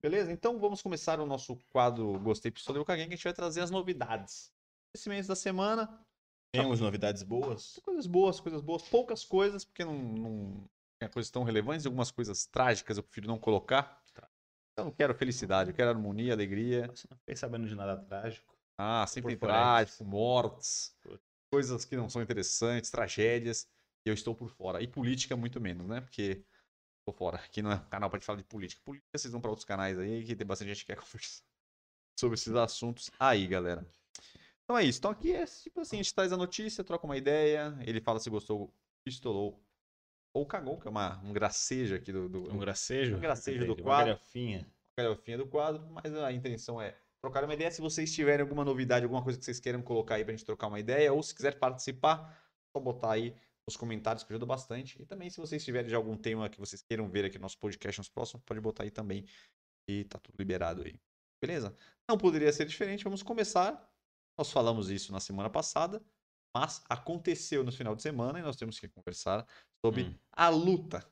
[0.00, 0.30] Beleza?
[0.30, 3.62] Então vamos começar o nosso quadro Gostei Pistoleiro com alguém, que a gente vai trazer
[3.62, 4.52] as novidades.
[4.94, 6.06] Esse mês da semana,
[6.52, 7.78] Temos novidades boas?
[7.82, 10.70] Coisas boas, coisas boas, poucas coisas, porque não, não
[11.00, 14.02] é coisas tão relevantes, algumas coisas trágicas eu prefiro não colocar.
[14.76, 16.86] Eu não quero felicidade, eu quero harmonia, alegria.
[16.88, 18.54] Você não fiquei sabendo de nada trágico.
[18.78, 21.22] Ah, sempre trágico, mortes, Putz.
[21.50, 23.66] coisas que não são interessantes, tragédias.
[24.04, 24.82] E eu estou por fora.
[24.82, 26.02] E política muito menos, né?
[26.02, 26.44] Porque
[27.06, 27.38] tô fora.
[27.38, 28.82] Aqui não é um canal pra gente falar de política.
[28.84, 31.42] Política vocês vão pra outros canais aí, que tem bastante gente que quer conversar
[32.18, 33.86] sobre esses assuntos aí, galera.
[34.66, 34.98] Então é isso.
[34.98, 38.18] Então aqui é tipo assim, a gente traz a notícia, troca uma ideia, ele fala
[38.18, 39.62] se gostou, pistolou
[40.34, 43.16] ou cagou, que é uma, um gracejo aqui do, do, Um gracejo?
[43.16, 44.06] Um gracejo do Uma quadro.
[44.06, 44.66] galhofinha.
[44.98, 47.70] galhofinha do quadro, mas a intenção é trocar uma ideia.
[47.70, 50.66] Se vocês tiverem alguma novidade, alguma coisa que vocês queiram colocar aí pra gente trocar
[50.66, 52.38] uma ideia, ou se quiser participar,
[52.76, 53.34] só botar aí
[53.66, 55.00] nos comentários que ajuda bastante.
[55.00, 57.58] E também se vocês tiverem de algum tema que vocês queiram ver aqui no nosso
[57.58, 59.24] podcast nos próximos, pode botar aí também.
[59.88, 61.00] E tá tudo liberado aí.
[61.40, 61.74] Beleza?
[62.08, 63.95] Não poderia ser diferente, vamos começar.
[64.38, 66.02] Nós falamos isso na semana passada,
[66.54, 69.46] Mas aconteceu no final de semana e nós temos que conversar
[69.84, 70.18] sobre Hum.
[70.32, 71.06] a luta.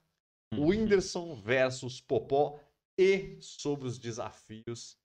[0.54, 0.68] Hum.
[0.68, 2.58] Whindersson versus Popó
[2.98, 4.96] e sobre os desafios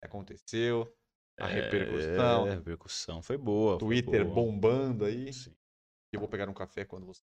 [0.00, 0.92] que aconteceu,
[1.38, 3.78] a repercussão, É, a repercussão foi boa.
[3.78, 4.34] foi Twitter boa.
[4.34, 5.32] bombando aí.
[5.32, 5.54] Sim.
[6.12, 7.22] Eu vou pegar um café quando você.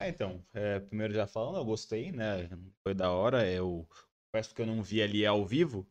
[0.00, 2.48] É, então, é, primeiro já falando, eu gostei, né?
[2.82, 3.50] Foi da hora.
[3.50, 3.88] Eu
[4.30, 5.86] confesso que eu não vi ali ao vivo,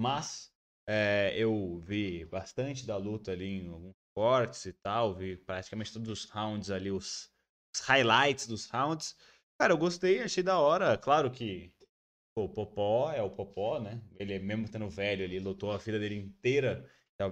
[0.00, 0.53] mas
[0.86, 5.14] é, eu vi bastante da luta ali em alguns cortes e tal.
[5.14, 7.30] Vi praticamente todos os rounds ali, os,
[7.74, 9.16] os highlights dos rounds.
[9.58, 10.96] Cara, eu gostei, achei da hora.
[10.98, 11.72] Claro que
[12.34, 14.00] pô, o Popó é o Popó, né?
[14.18, 16.88] Ele, mesmo estando velho, ele lutou a vida dele inteira.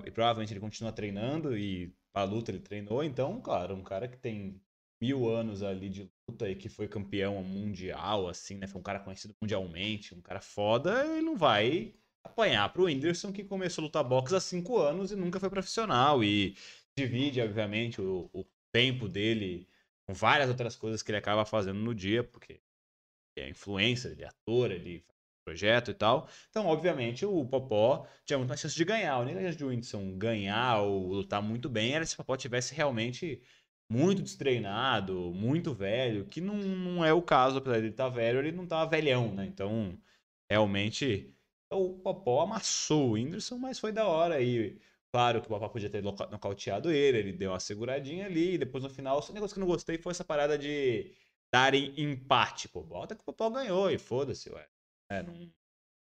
[0.06, 3.02] E provavelmente ele continua treinando e a luta ele treinou.
[3.02, 4.60] Então, claro, um cara que tem
[5.02, 8.68] mil anos ali de luta e que foi campeão mundial, assim, né?
[8.68, 11.92] Foi um cara conhecido mundialmente, um cara foda, ele não vai
[12.24, 16.22] apanhar pro Whindersson que começou a lutar boxe há cinco anos e nunca foi profissional.
[16.22, 16.56] E
[16.96, 19.68] divide, obviamente, o, o tempo dele
[20.06, 22.60] com várias outras coisas que ele acaba fazendo no dia, porque
[23.36, 26.28] é influencer, ele é ator, ele faz projeto e tal.
[26.50, 29.14] Então, obviamente, o Popó tinha muito mais chance de ganhar.
[29.14, 32.36] A única chance de o Whindersson ganhar ou lutar muito bem era se o Popó
[32.36, 33.42] tivesse realmente
[33.90, 38.38] muito destreinado, muito velho, que não, não é o caso, apesar de ele estar velho,
[38.38, 39.44] ele não tá velhão, né?
[39.46, 39.98] Então,
[40.50, 41.34] realmente,
[41.72, 44.80] o Popó amassou o Whindersson, mas foi da hora aí.
[45.12, 48.58] Claro que o Popó podia ter noca- nocauteado ele, ele deu uma seguradinha ali, e
[48.58, 51.14] depois no final, o negócio que eu não gostei foi essa parada de
[51.52, 52.82] darem empate, pô.
[52.82, 54.68] Bota que o Popó ganhou e foda-se, ué.
[55.10, 55.52] É, não...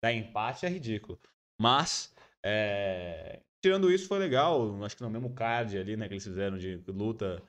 [0.04, 1.20] Dar empate é ridículo.
[1.60, 2.14] Mas,
[2.44, 4.84] é, tirando isso, foi legal.
[4.84, 7.42] Acho que no mesmo card ali, né, que eles fizeram de luta,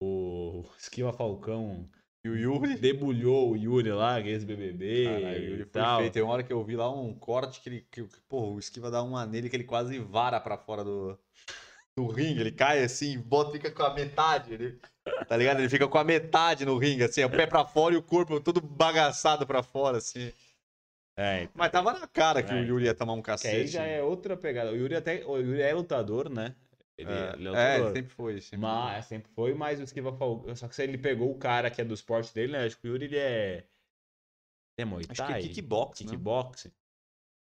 [0.00, 1.88] o Esquiva Falcão
[2.26, 2.76] E o Yuri.
[2.76, 5.98] debulhou o Yuri lá, é ex-BBB Caralho, o e Yuri foi tal.
[6.00, 6.10] feio.
[6.12, 7.86] Tem uma hora que eu vi lá um corte que ele.
[7.90, 11.18] Que, que, porra, o Esquiva dá uma nele que ele quase vara pra fora do,
[11.96, 12.40] do ringue.
[12.40, 14.52] Ele cai assim, bota, fica com a metade.
[14.54, 14.78] Ele,
[15.28, 15.60] tá ligado?
[15.60, 18.40] Ele fica com a metade no ringue, assim, o pé pra fora e o corpo
[18.40, 20.32] todo bagaçado pra fora, assim.
[21.18, 22.56] É, Mas tava na cara que É.
[22.56, 23.68] o Yuri ia tomar um que aí cacete.
[23.68, 24.70] já é outra pegada.
[24.70, 26.54] O Yuri até o Yuri é lutador, né?
[26.98, 28.40] Ele É, ele é é, sempre foi.
[28.40, 30.54] Sempre Mas sempre foi, mas o Esquiva Falcão.
[30.56, 32.64] Só que se ele pegou o cara que é do esporte dele, né?
[32.64, 33.56] Acho que o Yuri ele é.
[34.78, 36.10] Ele é Muay Acho que é Thai, kickbox, né?
[36.10, 36.72] kickboxing.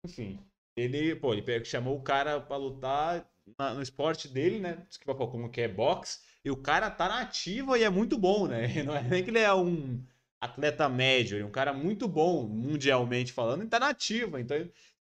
[0.07, 0.38] Enfim.
[0.76, 4.86] Ele, pô, ele pegou- chamou o cara pra lutar na- no esporte dele, né?
[4.90, 6.20] Esquiva Falcão, que é boxe.
[6.44, 8.62] E o cara tá na ativa e é muito bom, né?
[8.84, 10.03] Não é nem que ele é um
[10.40, 14.40] atleta médio, ele é um cara muito bom, mundialmente falando, e tá na ativa.
[14.40, 14.57] Então,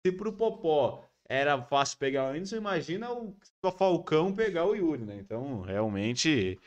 [0.05, 3.37] se pro Popó era fácil pegar o Whindersson, imagina o
[3.77, 5.17] Falcão pegar o Yuri, né?
[5.17, 6.59] Então, realmente,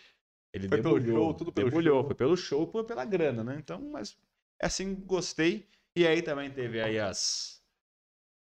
[0.55, 1.19] ele Foi pelo debulhou.
[1.19, 2.07] show, tudo pelo debulhou, show.
[2.07, 3.57] Foi pelo show, foi pela grana, né?
[3.59, 4.17] Então, mas
[4.61, 5.69] assim, gostei.
[5.97, 7.61] E aí também teve aí as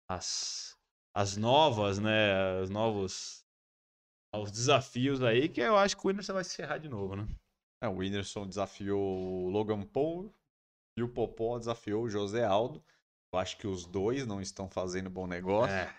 [0.09, 0.77] as,
[1.15, 2.59] as novas, né?
[2.61, 3.45] Os novos
[4.35, 7.27] os desafios aí, que eu acho que o Whindersson vai se ferrar de novo, né?
[7.81, 10.31] É, o Whindersson desafiou o Logan Paul
[10.97, 12.83] e o Popó desafiou o José Aldo.
[13.33, 15.75] Eu acho que os dois não estão fazendo bom negócio.
[15.75, 15.95] É.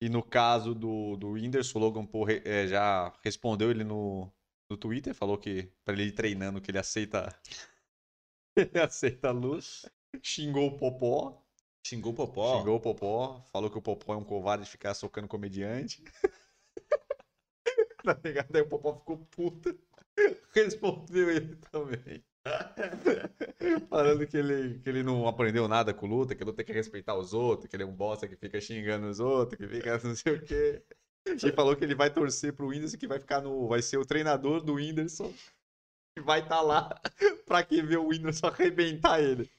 [0.00, 4.30] E no caso do, do Whindersson, o Logan Paul eh, já respondeu ele no,
[4.70, 7.34] no Twitter, falou que pra ele ir treinando que ele aceita
[8.56, 9.86] ele aceita a luz.
[10.22, 11.42] Xingou o Popó,
[11.86, 12.58] Xingou o Popó.
[12.58, 16.02] xingou o Popó, falou que o Popó é um covarde de ficar socando comediante.
[18.04, 18.54] tá ligado?
[18.54, 19.76] Aí o Popó ficou puta.
[20.54, 22.24] Respondeu ele também.
[23.88, 27.16] Falando que ele, que ele não aprendeu nada com luta, que luta tem que respeitar
[27.16, 30.14] os outros, que ele é um bosta que fica xingando os outros, que fica não
[30.14, 30.82] sei o quê.
[31.26, 33.66] E falou que ele vai torcer pro Whindersson, que vai ficar no.
[33.66, 35.32] Vai ser o treinador do Whindersson.
[36.18, 37.00] E vai estar lá
[37.46, 39.50] pra que ver o Whindersson arrebentar ele.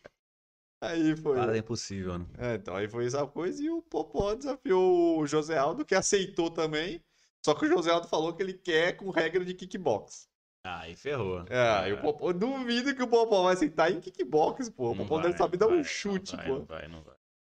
[0.79, 1.38] Aí foi.
[1.38, 2.25] Nada é impossível, né?
[2.38, 6.51] É, então aí foi essa coisa e o Popó desafiou o José Aldo, que aceitou
[6.51, 7.03] também.
[7.43, 10.27] Só que o José Aldo falou que ele quer com regra de kickbox.
[10.66, 11.45] Aí ferrou.
[11.47, 14.91] É, o Popó, duvido que o Popó vai aceitar em kickbox, pô.
[14.91, 16.57] O Popó deve saber dar um chute, não vai, pô.
[16.57, 17.16] Não vai, não vai.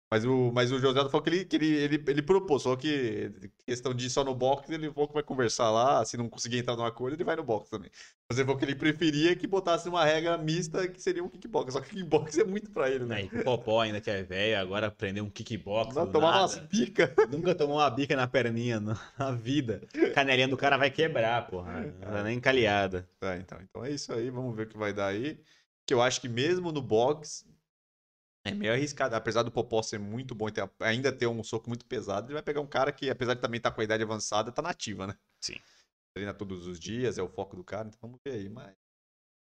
[0.10, 3.30] Mas o, mas o José falou que ele, que ele, ele, ele propôs, só que
[3.66, 6.60] questão de ir só no box, ele falou que vai conversar lá, se não conseguir
[6.60, 7.92] entrar num acordo, ele vai no box também.
[8.30, 11.74] Mas ele falou que ele preferia que botasse uma regra mista que seria um kickbox,
[11.74, 13.28] só que kickbox é muito pra ele, né?
[13.34, 15.94] O Popó ainda que é velho, agora aprendeu um kickbox.
[15.94, 16.20] Não, nada.
[16.20, 17.10] umas picas.
[17.30, 19.82] Nunca tomou uma bica na perninha na, na vida.
[20.16, 21.82] Canelinha do cara vai quebrar, porra.
[21.82, 23.10] Não tá nem encalhada.
[23.20, 25.38] Tá, então, então é isso aí, vamos ver o que vai dar aí.
[25.86, 27.46] Que eu acho que mesmo no box
[28.50, 31.70] é meio arriscado, apesar do Popó ser muito bom e ter- ainda ter um soco
[31.70, 34.04] muito pesado, ele vai pegar um cara que, apesar de também estar com a idade
[34.04, 35.16] avançada, tá nativa, né?
[35.42, 35.58] Sim.
[36.16, 38.74] Treina todos os dias, é o foco do cara, então vamos ver aí, mas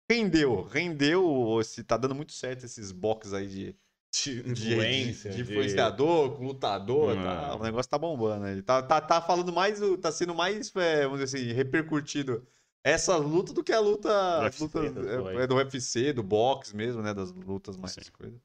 [0.10, 3.76] rendeu, rendeu, se tá dando muito certo esses box aí de
[4.12, 5.32] De de, influência.
[5.32, 7.24] de, de influenciador, com lutador, Hum.
[7.24, 7.56] tá?
[7.56, 8.48] o negócio tá bombando.
[8.48, 12.46] Ele tá, tá, tá falando mais, tá sendo mais, é, vamos dizer assim, repercutido
[12.84, 17.02] essa luta do que a luta, Do UFC, é, é do UFC, do boxe mesmo,
[17.02, 17.14] né?
[17.14, 18.40] Das lutas mais coisas.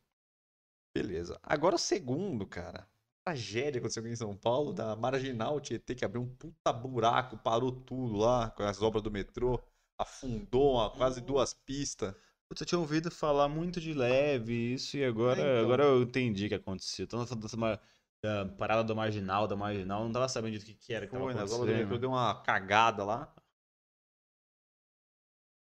[0.94, 1.38] Beleza.
[1.42, 2.86] Agora o segundo, cara.
[3.24, 7.70] Tragédia aconteceu aqui em São Paulo, da Marginal Tietê, que abriu um puta buraco, parou
[7.70, 9.62] tudo lá com as obras do metrô,
[9.98, 12.12] afundou uma- quase duas pistas.
[12.48, 15.64] Putz, eu tinha ouvido falar muito de leve isso e agora, É, então.
[15.64, 17.04] agora eu entendi o que aconteceu.
[17.04, 17.78] Então, essa, dessa ma-
[18.22, 21.32] da parada do marginal, da marginal, não tava sabendo do que, que era que Foi,
[21.32, 23.32] nas obras do metrô deu uma cagada lá.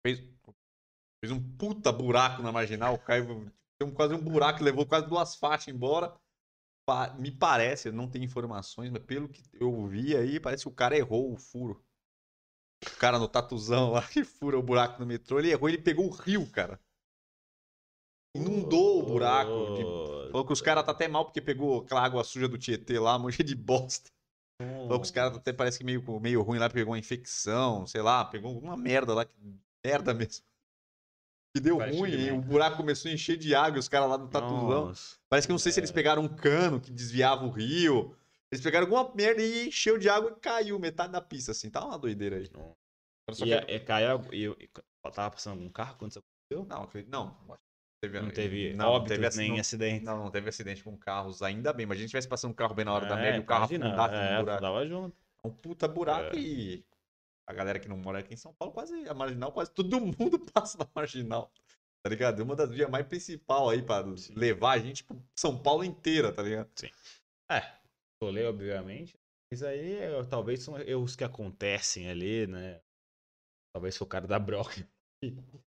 [0.06, 0.18] Fez,
[1.20, 3.50] fez um puta buraco na marginal, caiu.
[3.82, 6.14] Tem um- quase um buraco, levou quase duas faixas embora.
[7.18, 10.96] Me parece, não tenho informações, mas pelo que eu vi aí, parece que o cara
[10.96, 11.84] errou o furo.
[12.84, 16.06] O cara no tatuzão lá que fura o buraco no metrô, ele errou, ele pegou
[16.06, 16.78] o rio, cara.
[18.36, 19.74] Inundou o buraco.
[19.74, 22.98] de- Falou que os caras tá até mal porque pegou aquela água suja do Tietê
[22.98, 24.10] lá, mancha de bosta.
[24.60, 28.00] Falou que os caras até parece que meio, meio ruim lá, pegou uma infecção, sei
[28.02, 29.26] lá, pegou alguma merda lá,
[29.84, 30.44] merda mesmo.
[31.54, 34.08] Que deu Parece ruim, e o buraco começou a encher de água, e os caras
[34.08, 34.86] lá no tatuzão.
[34.86, 35.16] Nossa.
[35.28, 38.16] Parece que eu não sei se eles pegaram um cano que desviava o rio.
[38.50, 41.68] Eles pegaram alguma merda e encheu de água e caiu metade da pista, assim.
[41.70, 42.48] Tá uma doideira aí.
[42.54, 42.74] Não.
[43.30, 44.70] E, que- a- e caiu, e, e,
[45.12, 46.66] tava passando algum carro quando isso aconteceu?
[46.68, 47.30] Não, acredito- não.
[47.30, 50.04] que Teve, Não teve não, óbitos teve, nem não, acidente.
[50.04, 51.86] não, não teve acidente com carros, ainda bem.
[51.86, 53.66] Mas a gente tivesse passando um carro bem na hora da É, média, o carro
[53.72, 54.50] imagina, afundasse é, no buraco.
[54.64, 55.16] afundava junto.
[55.44, 56.38] É um puta buraco É.
[56.40, 56.84] e
[57.46, 60.38] a galera que não mora aqui em São Paulo, quase a marginal, quase todo mundo
[60.52, 61.52] passa na marginal.
[62.02, 62.40] Tá ligado?
[62.40, 64.34] É uma das vias mais principal aí pra Sim.
[64.34, 66.68] levar a gente pro São Paulo inteira, tá ligado?
[67.50, 67.78] É,
[68.22, 69.16] rolê, obviamente.
[69.52, 72.80] Mas aí é, talvez são erros que acontecem ali, né?
[73.74, 74.88] Talvez foi o cara da broca.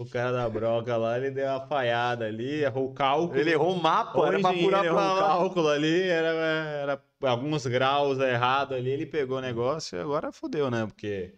[0.00, 3.38] O cara da broca lá, ele deu uma falhada ali, errou o cálculo.
[3.38, 5.20] Ele errou o mapa, O era pra furar errou pra o lá.
[5.28, 10.70] cálculo ali, era, era alguns graus errado ali, ele pegou o negócio e agora fodeu,
[10.70, 10.86] né?
[10.86, 11.34] Porque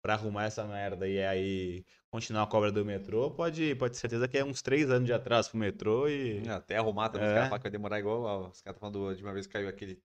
[0.00, 4.26] pra arrumar essa merda e aí continuar a cobra do metrô, pode, pode ter certeza
[4.26, 6.42] que é uns três anos de atraso pro metrô e.
[6.48, 7.34] Até arrumar também, os É.
[7.34, 8.22] caras falam que vai demorar igual.
[8.22, 9.98] ó, Os caras falando de uma vez que caiu aquele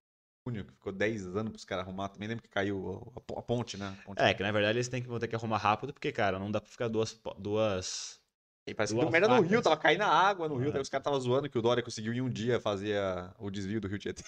[0.44, 2.10] túnel que ficou 10 anos pros caras arrumar.
[2.10, 3.96] Também lembro que caiu a, a ponte, né?
[4.02, 4.22] A ponte.
[4.22, 6.52] É, que na verdade eles têm que, vão ter que arrumar rápido, porque, cara, não
[6.52, 7.20] dá pra ficar duas.
[7.38, 8.20] duas...
[8.68, 10.70] E parece que duas deu merda no rio, tava caindo água no rio.
[10.70, 10.72] É.
[10.74, 13.50] Daí os caras estavam zoando que o Dória conseguiu em um dia fazer a- o
[13.50, 14.24] desvio do rio Tietê.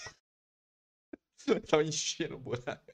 [1.68, 2.92] tava enchendo o buraco.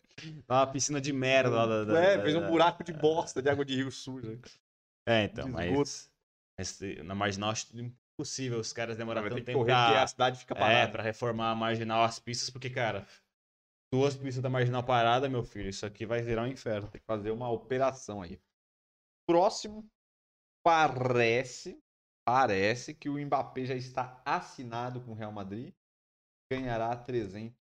[0.48, 1.98] Uma piscina de merda lá da.
[1.98, 4.38] é, da- fez um da- buraco de bosta de água de rio suja.
[5.06, 6.10] É, então, mas.
[6.58, 7.68] mas na marginal acho
[8.20, 10.58] impossível os caras demoraram ter tanto que tempo correr porque pra, a cidade fica é,
[10.58, 10.92] parada.
[10.92, 13.06] pra reformar a marginal, as pistas, porque, cara,
[13.92, 16.88] duas pistas da marginal parada, meu filho, isso aqui vai virar um inferno.
[16.88, 18.38] Tem que fazer uma operação aí.
[19.26, 19.88] Próximo,
[20.62, 21.82] parece,
[22.26, 25.72] parece que o Mbappé já está assinado com o Real Madrid.
[26.52, 27.56] Ganhará 300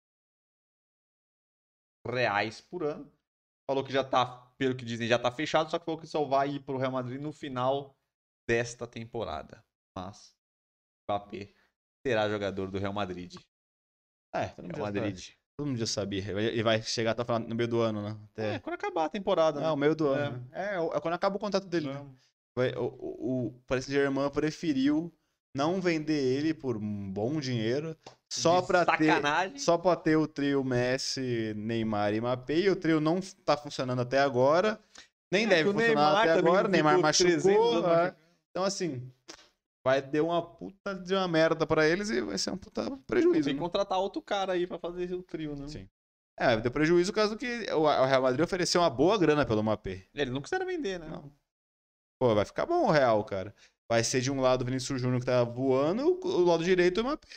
[2.07, 3.11] reais por ano.
[3.69, 6.25] Falou que já tá, pelo que dizem, já tá fechado, só que falou que só
[6.25, 7.95] vai ir pro Real Madrid no final
[8.47, 9.63] desta temporada.
[9.95, 10.38] Mas
[11.09, 11.49] Mbappé
[12.05, 13.35] será jogador do Real Madrid.
[14.33, 15.17] É, todo Real Madrid.
[15.17, 15.37] sabe.
[15.57, 16.23] todo mundo já sabia.
[16.41, 18.17] Ele vai chegar até no meio do ano, né?
[18.37, 18.59] É, Até...
[18.59, 19.71] quando acabar a temporada, É, né?
[19.71, 20.19] o meio do É.
[20.27, 20.37] ano.
[20.37, 20.43] né?
[20.53, 21.87] É, é, é quando acaba o contrato dele.
[21.87, 21.93] né?
[21.95, 22.15] Não.
[22.55, 25.11] Vai- O, o, o Paris Saint-Germain preferiu
[25.55, 27.97] não vender ele por um bom dinheiro
[28.31, 29.11] só pra ter
[29.57, 32.59] só pra ter o trio Messi, Neymar e Mbappé.
[32.59, 34.79] E o trio não tá funcionando até agora.
[35.31, 36.67] Nem É, deve que funcionar Neymar até agora.
[36.67, 37.77] Neymar ficou 300 machucou.
[37.77, 37.81] é.
[37.81, 38.15] machucado.
[38.51, 39.11] Então, assim,
[39.89, 43.45] vai ter uma puta de uma merda pra eles e vai ser um puta prejuízo.
[43.45, 43.59] Tem que né?
[43.59, 45.67] contratar outro cara aí pra fazer o trio, né?
[45.67, 45.89] Sim.
[46.37, 50.05] É, vai ter prejuízo caso que o Real Madrid ofereceu uma boa grana pelo Mbappé.
[50.13, 51.07] Eles não quiseram vender, né?
[51.07, 51.31] Não.
[52.21, 53.53] Pô, vai ficar bom o Real, cara.
[53.89, 57.03] Vai ser de um lado o Vinícius Júnior que tá voando, o lado direito o
[57.03, 57.27] Mbappé.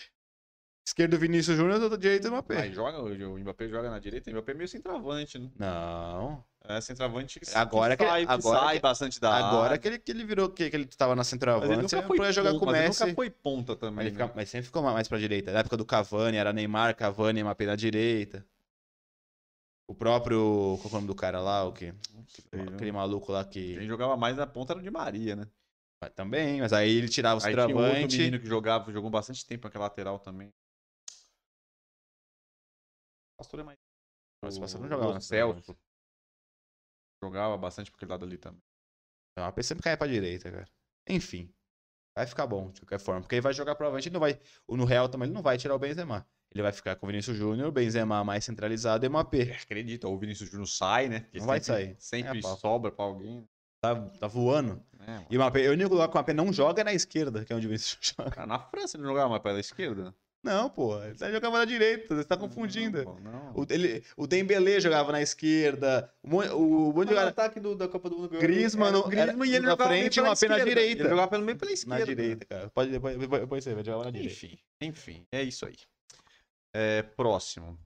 [0.86, 2.54] Esquerdo o Vinícius Júnior, do lado direito o Mbappé.
[2.54, 5.50] Mas joga, o Mbappé joga na direita, o Mbappé é meio centroavante, né?
[5.56, 6.44] Não.
[6.64, 9.78] É centroavante Agora que sai, agora sai que- bastante da Agora área.
[9.78, 12.16] que ele, que ele virou, que, que ele tava na Mas centroavante, ele nunca foi
[12.16, 13.00] podia jogar ponta, com o mas ele Messi.
[13.02, 14.04] nunca foi ponta também.
[14.04, 14.10] Mas, né?
[14.26, 15.52] fica- mas sempre ficou mais pra direita.
[15.52, 18.46] Na época do Cavani, era Neymar, Cavani, Mbappé na direita.
[19.88, 20.78] O próprio.
[20.80, 21.64] Qual é o nome do cara lá?
[21.64, 21.92] O que?
[22.74, 23.76] Aquele maluco lá que.
[23.78, 25.48] Quem jogava mais na ponta era o Di Maria, né?
[26.00, 29.10] Mas Também, mas aí ele tirava o Aí tinha um outro menino que jogava, jogou
[29.10, 30.48] bastante tempo naquela lateral também.
[33.34, 33.78] O Pastor é mais...
[34.42, 35.76] Nossa, o Pastor não jogava o Celso.
[37.22, 38.60] Jogava bastante por aquele lado ali também.
[39.38, 40.68] Não, a sempre cai pra direita, cara.
[41.08, 41.52] Enfim.
[42.16, 43.22] Vai ficar bom, de qualquer forma.
[43.22, 44.38] Porque ele vai jogar provavelmente, ele não vai.
[44.66, 46.26] o- No Real também ele não vai tirar o Benzema.
[46.54, 49.56] Ele vai ficar com o Vinícius Júnior, o Benzema mais centralizado e o Mbappé.
[49.62, 51.20] Acredita, o Vinícius Júnior sai, né?
[51.20, 51.96] Porque Não vai sair.
[51.98, 53.48] Sempre É, sobra pra alguém.
[53.80, 54.74] Tá, tá voando.
[54.98, 55.26] né, mano?
[55.30, 57.52] E o Mbappé, o único lugar que o Mbappé não joga é na esquerda, que
[57.52, 58.30] é onde o Vinícius joga.
[58.30, 60.14] Cara, na França ele não jogava mais pela esquerda.
[60.42, 61.00] Não, pô.
[61.04, 63.04] Ele tá jogava na direita, você tá confundindo.
[63.04, 63.52] Não, não.
[63.54, 66.12] O, ele, o Dembele jogava na esquerda.
[66.22, 69.48] O, o Mas no jogava ataque do, da Copa do Mundo Griezmann no- o Griezmann
[69.48, 70.64] e ele na frente, pela uma pena esquerda.
[70.64, 71.02] direita.
[71.02, 72.04] Ele jogava pelo meio pela na esquerda.
[72.06, 72.70] direita, cara.
[72.70, 74.32] Pode depois, depois, depois você vai jogar na direita.
[74.34, 75.76] Enfim, enfim, é isso aí.
[76.74, 77.78] É, próximo.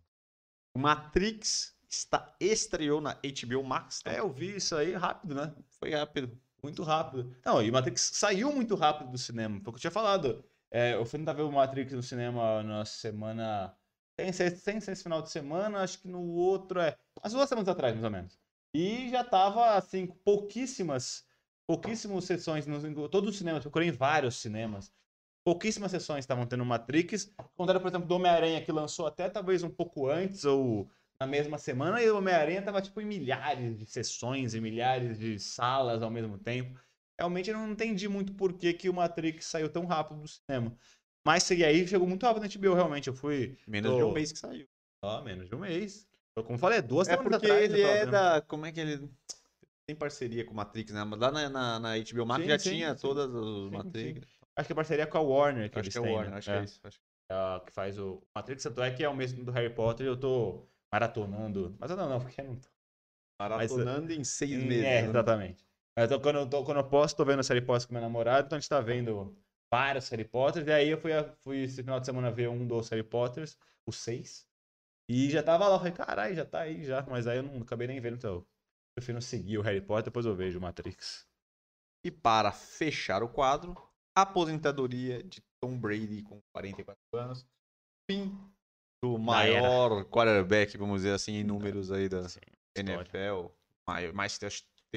[0.75, 4.01] O Matrix está, estreou na HBO Max.
[4.03, 4.13] tá?
[4.13, 5.53] É, eu vi isso aí rápido, né?
[5.79, 6.39] Foi rápido.
[6.63, 7.35] Muito rápido.
[7.45, 9.61] Não, e o Matrix saiu muito rápido do cinema.
[9.61, 10.43] Foi o que eu tinha falado.
[10.71, 13.77] É, eu fui tentar ver o Matrix no cinema na semana.
[14.19, 16.97] Sem ser, sem ser esse final de semana, acho que no outro é.
[17.23, 18.39] As duas semanas atrás, mais ou menos.
[18.75, 21.25] E já tava, assim, pouquíssimas.
[21.67, 22.67] Pouquíssimas sessões.
[22.67, 23.63] Em todos os cinemas.
[23.63, 24.93] Procurei em vários cinemas.
[25.45, 27.33] Pouquíssimas sessões estavam tendo Matrix.
[27.69, 30.91] Era, por exemplo, do Homem-Aranha, que lançou até talvez um pouco antes ou
[31.21, 35.39] na mesma semana, e o Homem-Aranha tava, tipo, em milhares de sessões, em milhares de
[35.39, 36.79] salas ao mesmo tempo.
[37.19, 40.77] Realmente eu não entendi muito por que, que o Matrix saiu tão rápido do cinema.
[41.27, 43.09] Mas e aí chegou muito rápido na HBO, realmente.
[43.09, 43.57] Eu fui.
[43.67, 44.67] Menos Tô- de um mês que saiu.
[45.03, 46.07] Ó, menos de um mês.
[46.37, 47.71] Eu, como falei, é duas É semanas porque atrás.
[47.71, 48.11] ele eu é vendo.
[48.11, 48.41] da.
[48.43, 49.11] Como é que ele.
[49.87, 51.05] Tem parceria com o Matrix, né?
[51.05, 53.01] Mas Lá na, na, na HBO Max Sim, já sim, tinha sim.
[53.01, 54.29] todas os Sim, Matrix.
[54.57, 56.15] Acho que a parceria é com a Warner que Acho eles que é o têm.
[56.15, 56.39] Warner, né?
[56.39, 56.81] acho que é isso.
[56.85, 59.73] Acho que- É que faz o Matrix, tanto é que é o mesmo do Harry
[59.75, 61.77] Potter e eu tô maratonando.
[61.79, 62.69] Mas eu não, não, porque não tô.
[63.41, 64.85] Maratonando em seis meses.
[64.85, 65.09] É, né?
[65.09, 65.66] exatamente.
[65.97, 68.47] Eu- quando, eu tô- quando eu posso, tô vendo a série Potter com meu namorado,
[68.47, 69.35] então a gente tá vendo
[69.73, 70.67] vários Harry Potters.
[70.67, 71.11] E aí eu fui,
[71.43, 74.47] fui esse final de semana ver um dos Harry Potters, o 6.
[75.09, 77.03] E já tava lá, eu falei, caralho, já tá aí já.
[77.03, 78.47] Mas aí eu não acabei nem vendo, então eu
[78.95, 81.27] prefiro seguir o Harry Potter, depois eu vejo o Matrix.
[82.05, 83.75] E para fechar o quadro,
[84.15, 87.47] aposentadoria de Tom Brady com 44 anos.
[88.11, 88.39] Fim
[89.03, 92.41] do maior quarterback, vamos dizer assim, em números aí da Sim.
[92.77, 93.51] NFL.
[93.89, 94.39] Mai- Mais,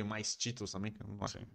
[0.02, 0.92] tem mais títulos também.
[0.92, 1.40] que eu não acho.
[1.40, 1.48] Sim.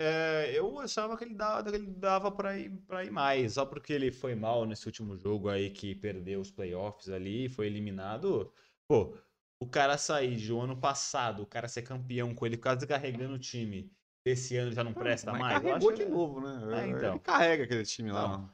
[0.00, 3.66] É, eu achava que ele dava, que ele dava pra, ir, pra ir mais, só
[3.66, 8.50] porque ele foi mal nesse último jogo aí que perdeu os playoffs ali, foi eliminado.
[8.88, 9.14] Pô,
[9.62, 13.34] o cara sair de um ano passado, o cara ser campeão com ele quase carregando
[13.34, 13.92] o time,
[14.24, 15.52] esse ano já não presta Mas mais.
[15.62, 16.82] carregou acho de que- novo, né?
[16.82, 17.10] É, então.
[17.10, 18.22] Ele carrega aquele time lá.
[18.22, 18.28] Não.
[18.30, 18.52] mano.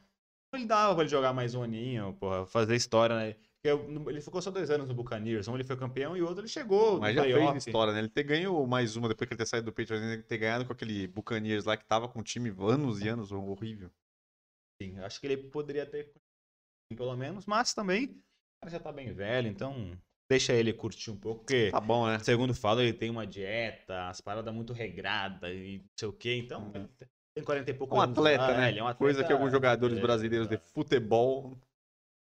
[0.53, 3.35] Ele dava pra ele jogar mais um aninho, porra, fazer história, né?
[3.65, 6.49] Ele ficou só dois anos no Buccaneers, um ele foi campeão e o outro ele
[6.49, 7.51] chegou Mas já playoff.
[7.53, 7.99] fez história, né?
[7.99, 10.65] Ele ter ganho mais uma depois que ele ter saído do Patriots, ele ter ganhado
[10.65, 13.89] com aquele Buccaneers lá que tava com um time anos e anos horrível.
[14.81, 16.11] Sim, acho que ele poderia ter
[16.93, 19.97] pelo menos, mas também o cara já tá bem velho, então
[20.29, 22.19] deixa ele curtir um pouco, porque Tá bom, né?
[22.19, 26.35] segundo fala, ele tem uma dieta, as paradas muito regradas e não sei o que,
[26.35, 26.89] então ele
[27.33, 28.69] tem 40 e poucos Um atleta, lá, né?
[28.69, 31.57] Ele é um atleta, Coisa que alguns jogadores é, brasileiros de futebol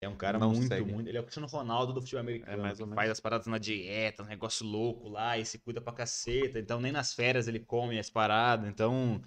[0.02, 0.92] É um cara não muito, segue.
[0.92, 1.08] muito.
[1.10, 2.60] Ele é o Cristiano Ronaldo do futebol americano.
[2.60, 2.96] É, mais ou menos.
[2.96, 6.60] Faz as paradas na dieta, um negócio louco lá, e se cuida pra caceta.
[6.60, 8.70] Então nem nas férias ele come as paradas.
[8.70, 9.22] Então.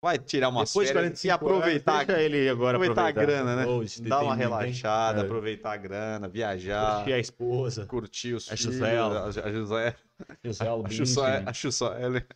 [0.00, 3.42] vai tirar umas depois de férias 45 e aproveitar, deixa ele agora aproveitar, aproveitar, a
[3.44, 3.66] grana, né?
[3.66, 5.24] Hoje, Dar uma relaxada, é.
[5.24, 7.86] aproveitar a grana, viajar, Curtir a esposa.
[7.86, 9.96] curtir os A filhos, a, a José,
[10.28, 10.42] a.
[10.44, 12.26] José, a.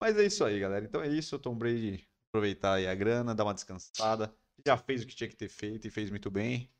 [0.00, 0.84] Mas é isso aí, galera.
[0.84, 4.32] Então é isso, Tom Brady aproveitar aí a grana, dar uma descansada.
[4.66, 6.70] Já fez o que tinha que ter feito e fez muito bem.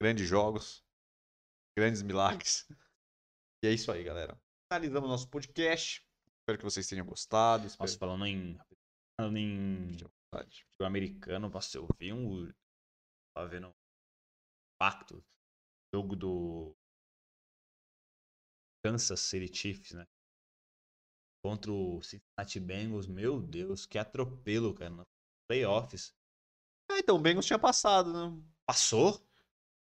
[0.00, 0.84] Grandes jogos,
[1.76, 2.66] grandes milagres.
[3.62, 4.36] E é isso aí, galera.
[4.72, 6.04] Finalizamos nosso podcast.
[6.40, 7.66] Espero que vocês tenham gostado.
[7.66, 8.58] Espero Nossa, falando em.
[9.20, 12.52] Falando em futebol americano, nossa, eu vi um.
[13.36, 13.72] Tava vendo um
[14.80, 15.24] pacto.
[15.94, 16.74] Jogo do.
[18.84, 20.04] Kansas City Chiefs, né?
[21.44, 23.06] Contra o Cincinnati Bengals.
[23.06, 25.06] Meu Deus, que atropelo, cara.
[25.48, 26.12] Playoffs.
[26.92, 28.32] Ah, então o Bengals tinha passado, né?
[28.66, 29.20] Passou?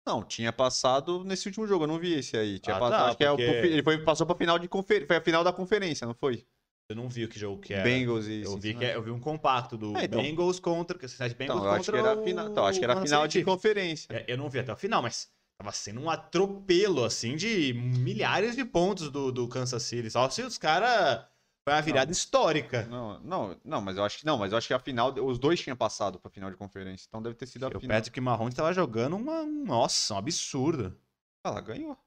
[0.06, 2.60] Não, tinha passado nesse último jogo, eu não vi esse aí.
[2.60, 5.08] Tinha Ah, passado, tá, acho que é porque- ele foi, passou pra final de conferência.
[5.08, 6.46] Foi a final da conferência, não foi?
[6.90, 7.84] Eu não vi o que jogo que era.
[7.84, 8.44] Bengals e.
[8.44, 10.22] eu, vi que, é- eu vi um compacto do Ah, então.
[10.22, 10.98] Bengals contra.
[11.08, 12.48] Cincinnati Bengals Então, eu acho que contra era final.
[12.50, 14.08] Então, acho que era final de conferência.
[14.14, 15.28] É, Eu não vi até o final, mas
[15.62, 20.10] tava sendo um atropelo, assim, de milhares de pontos do, do Kansas City.
[20.10, 21.26] Só se os caras.
[21.68, 22.84] Foi uma virada histórica.
[22.84, 25.38] Não, não, não, mas eu acho que não, mas eu acho que a final, os
[25.38, 27.98] dois tinham passado pra final de conferência, então deve ter sido a O final.
[27.98, 29.44] Patrick Mahomes tava jogando uma.
[29.44, 30.98] Nossa, um absurdo.
[31.44, 31.98] Ah, Ela ganhou.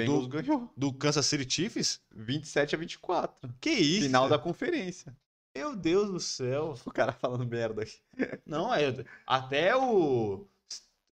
[0.00, 0.72] Bengals ganhou.
[0.76, 2.00] Do Kansas City Chiefs?
[2.10, 3.54] 27 a 24.
[3.60, 4.06] Que isso?
[4.06, 5.16] Final da conferência.
[5.56, 6.74] Meu Deus do céu.
[6.84, 8.00] O cara falando merda aqui.
[8.44, 8.92] Não, é.
[9.24, 10.44] Até o.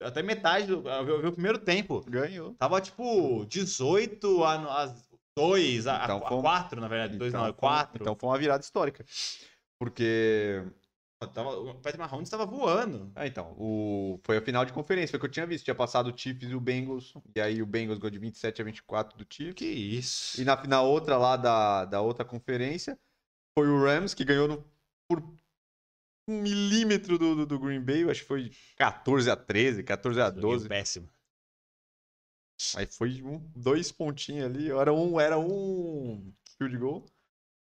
[0.02, 0.88] Até metade do.
[0.88, 2.02] Eu vi, eu vi o primeiro tempo.
[2.10, 2.54] Ganhou.
[2.54, 4.96] Tava tipo 18 a, a
[5.38, 7.18] 2, a, Então a, foi um- 4, na verdade.
[7.18, 8.02] 2 não, é 4.
[8.02, 9.06] Então foi uma virada histórica.
[9.80, 10.64] Porque
[11.34, 13.10] Tava, o Patrick Mahomes tava voando.
[13.16, 14.20] Ah, então, o...
[14.26, 15.64] foi a final de conferência, foi o que eu tinha visto.
[15.64, 18.66] Tinha passado o Chiefs e o Bengals, e aí o Bengals ganhou de 27 a
[18.66, 19.56] 24 do Chiefs.
[19.56, 20.42] Que isso.
[20.42, 23.00] E na, na outra lá da, da outra conferência,
[23.58, 24.66] foi o Rams que ganhou no-
[25.10, 25.22] por
[26.30, 30.20] um milímetro do, do, do Green Bay, eu acho que foi 14 a 13, 14
[30.22, 30.68] a 12.
[30.68, 31.10] Péssimo.
[32.76, 37.06] Aí foi um, dois pontinhos ali, era um, era um field goal.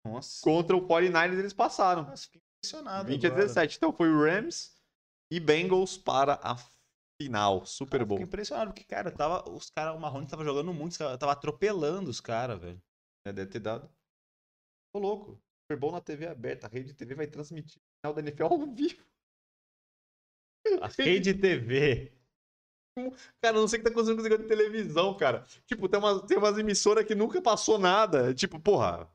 [0.06, 0.42] Nossa.
[0.42, 2.02] Contra o 49ers eles passaram.
[2.04, 3.08] Nossa, fiquei impressionado.
[3.08, 3.42] 20 a agora.
[3.42, 3.76] 17.
[3.76, 4.76] Então foi Rams
[5.32, 6.56] e Bengals para a
[7.20, 8.18] final, Super Cara, Bowl.
[8.18, 12.10] Fiquei impressionado, porque, cara, tava, os caras, o Marrone tava jogando muito, cara- tava atropelando
[12.10, 12.82] os caras, velho.
[13.26, 13.88] É, deve ter dado.
[14.94, 18.20] Ô louco, Super Bowl na TV aberta, a rede TV vai transmitir o final da
[18.20, 19.02] NFL ao vivo.
[20.80, 22.12] A rede TV.
[23.40, 25.44] Cara, não sei o que tá acontecendo com esse negócio de televisão, cara.
[25.66, 28.32] Tipo, tem umas, tem umas emissoras que nunca passou nada.
[28.34, 29.08] Tipo, porra,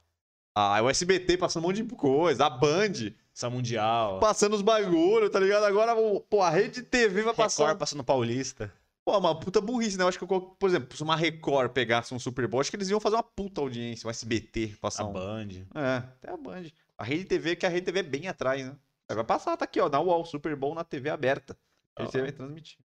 [0.56, 4.20] a, o SBT passando um monte de coisa, a Band Essa Mundial.
[4.20, 5.64] passando os bagulho, tá ligado?
[5.64, 7.64] Agora, o- pô, a rede TV vai passar.
[7.64, 8.72] Record passando Paulista.
[9.06, 10.04] Pô, uma puta burrice, né?
[10.04, 12.76] Eu acho que, eu- por exemplo, se uma Record pegasse um Super Bowl, acho que
[12.76, 15.14] eles iam fazer uma puta audiência, um SBT passar A um.
[15.14, 15.48] Band.
[15.74, 16.66] É, até a Band.
[16.98, 18.76] A Rede TV, que a Rede TV é bem atrás, né?
[19.10, 21.58] Vai passar, tá aqui, ó, na UOL, Super Bowl na TV aberta.
[21.96, 22.06] A.
[22.06, 22.78] TV vai transmitir.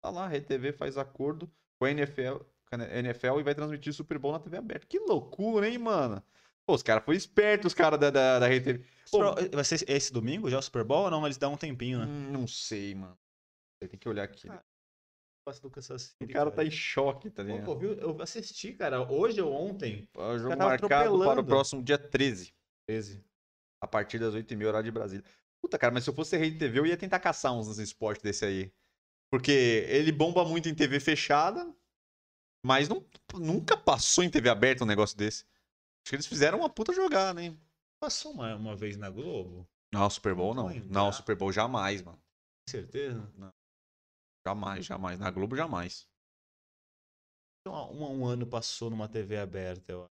[0.00, 3.54] Tá lá, a Rede TV faz acordo com a NFL, com a NFL e vai
[3.54, 4.86] transmitir Super Bowl na TV aberta.
[4.86, 6.22] Que loucura, hein, mano?
[6.66, 8.84] Pô, os caras foram espertos, os caras da, da, da Rede TV.
[9.10, 9.20] Pô,
[9.54, 11.24] Vai ser esse domingo já o Super Bowl ou não?
[11.24, 12.06] Eles dão um tempinho, né?
[12.06, 13.18] hum, não sei, mano.
[13.80, 14.48] Tem que olhar aqui.
[14.50, 14.62] Ah,
[15.62, 17.64] do Kansas O City, cara tá em choque, tá ligado?
[17.64, 17.94] pô, viu?
[17.94, 20.06] Eu assisti, cara, hoje ou ontem.
[20.14, 22.52] É o jogo marcado para o próximo dia 13.
[22.86, 23.24] 13.
[23.82, 25.24] A partir das 8h30, horário de Brasília.
[25.62, 28.44] Puta, cara, mas se eu fosse Rede TV, eu ia tentar caçar uns esportes desse
[28.44, 28.72] aí.
[29.30, 31.74] Porque ele bomba muito em TV fechada,
[32.64, 33.04] mas não,
[33.34, 35.44] nunca passou em TV aberta um negócio desse.
[35.44, 37.58] Acho que eles fizeram uma puta jogada, hein?
[38.00, 40.70] Passou uma, uma vez na Globo, Não, Super Bowl não.
[40.70, 40.84] Não.
[40.86, 42.16] Não, Super Bowl jamais, mano.
[42.18, 43.30] com certeza.
[44.46, 45.18] Jamais, jamais.
[45.18, 46.08] Na Globo, jamais.
[47.60, 50.12] Então, um, um ano passou numa TV aberta, eu acho.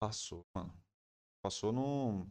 [0.00, 0.74] Passou, mano.
[1.42, 2.26] Passou no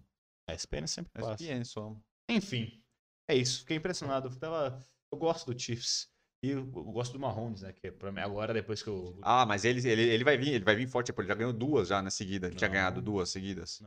[0.49, 1.43] A SPN sempre passa.
[1.43, 1.95] ESPN só.
[2.29, 2.83] Enfim,
[3.29, 3.59] é isso.
[3.59, 4.29] Fiquei impressionado.
[4.29, 4.83] Eu, tava...
[5.11, 6.11] eu gosto do Chiefs.
[6.43, 7.71] E eu, gosto do Mahomes, né?
[7.71, 9.17] Que pra mim, agora, depois que eu.
[9.21, 11.87] Ah, mas ele, ele, ele vai vir, ele vai vir forte, ele já ganhou duas
[11.87, 12.47] já na seguida.
[12.47, 12.73] Ele tinha Não.
[12.73, 13.81] ganhado duas seguidas.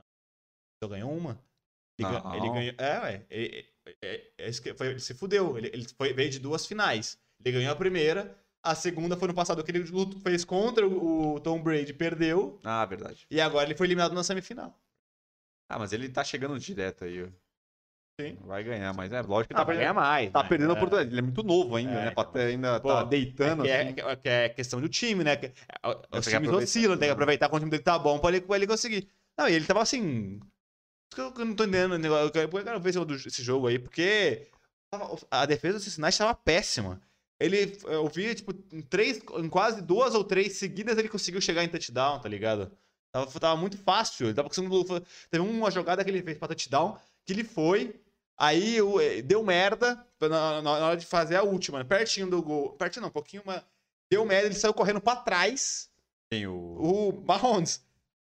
[0.83, 1.39] Só ganhou uma.
[1.99, 2.35] Ele, Não.
[2.35, 2.75] ele ganhou.
[2.79, 3.27] É, ué.
[3.29, 3.67] Ele,
[4.03, 5.59] é- é- é foi- ele se fudeu.
[5.59, 7.19] Ele, ele foi, veio de duas finais.
[7.45, 8.35] Ele ganhou a primeira.
[8.63, 12.59] A segunda foi no passado que ele luto- fez contra o, o Tom Brady, perdeu.
[12.65, 13.27] Ah, verdade.
[13.31, 14.75] E agora ele foi eliminado na semifinal.
[15.69, 17.31] Ah, mas ele tá chegando direto aí.
[18.19, 18.39] Sim.
[18.47, 20.33] Vai ganhar, mas é lógico que Ah, tá ganhar mais.
[20.33, 20.49] Tá né?
[20.49, 20.77] perdendo a É.
[20.79, 21.11] oportunidade.
[21.13, 22.11] Ele é muito novo ainda, É, né?
[22.13, 23.67] Pra então, ter- ainda pô, tá deitando.
[23.67, 23.93] É, assim.
[23.95, 25.37] que é, que é questão do time, né?
[25.37, 25.53] Que- é-
[25.89, 26.57] Os que times aproveitar.
[26.65, 29.07] oscilam, tem que aproveitar quando o time dele tá bom pra ele, pra ele conseguir.
[29.37, 30.41] Não, e ele tava assim.
[31.13, 31.93] Isso que eu não tô entendendo.
[31.93, 32.89] o negócio, Eu quero, ver
[33.27, 34.49] esse, jogo aí, porque
[35.31, 37.03] a defesa do Cincinnati tava péssima.
[37.39, 41.63] Ele, eu vi, tipo, em, três, em quase duas ou três seguidas ele conseguiu chegar
[41.63, 42.73] em touchdown, tá ligado?
[43.13, 44.29] Tava, tava muito fácil.
[44.29, 44.83] Ele tava conseguindo.
[45.31, 46.97] Teve uma jogada que ele fez pra touchdown,
[47.27, 48.01] que ele foi.
[48.39, 51.85] Aí eh, deu merda na, hora de fazer a última, né?
[51.85, 52.73] pertinho do gol.
[52.73, 53.63] Pertinho não, um pouquinho, mas
[54.11, 55.91] deu merda, ele saiu correndo pra trás.
[56.29, 56.55] Tem o.
[56.55, 57.85] O Mahomes.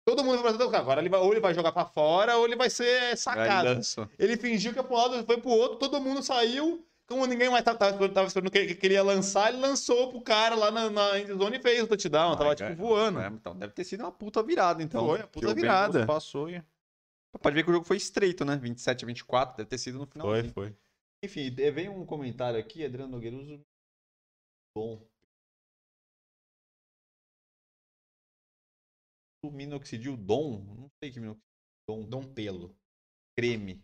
[0.06, 2.56] Todo mundo vai fazer, agora ele vai, ou ele vai jogar pra fora ou ele
[2.56, 3.82] vai ser sacado.
[4.20, 6.86] Ele fingiu que ia pro lado, foi pro outro, todo mundo saiu.
[7.08, 10.22] Como ninguém mais tava, tava, tava esperando que, que ele ia lançar, ele lançou pro
[10.22, 12.34] cara lá na, na endzone e fez o touchdown.
[12.34, 13.20] Ah, tava, cara, tipo, voando.
[13.20, 15.06] é, então, deve ter sido uma puta virada, então.
[15.06, 16.06] Foi, uma Porque puta virada.
[16.06, 16.64] Passou e...
[17.42, 18.56] Pode ver que o jogo foi estreito, né?
[18.58, 20.28] 27 a 24, deve ter sido no final.
[20.28, 20.78] Foi, foi.
[21.24, 23.60] Enfim, eh, vem um comentário aqui, Adriano Nogueira usa
[24.78, 25.02] bom.
[29.44, 31.44] O minoxidil Dom, não sei que minoxidil
[31.88, 32.76] Dom, Dom Pelo.
[33.38, 33.84] creme.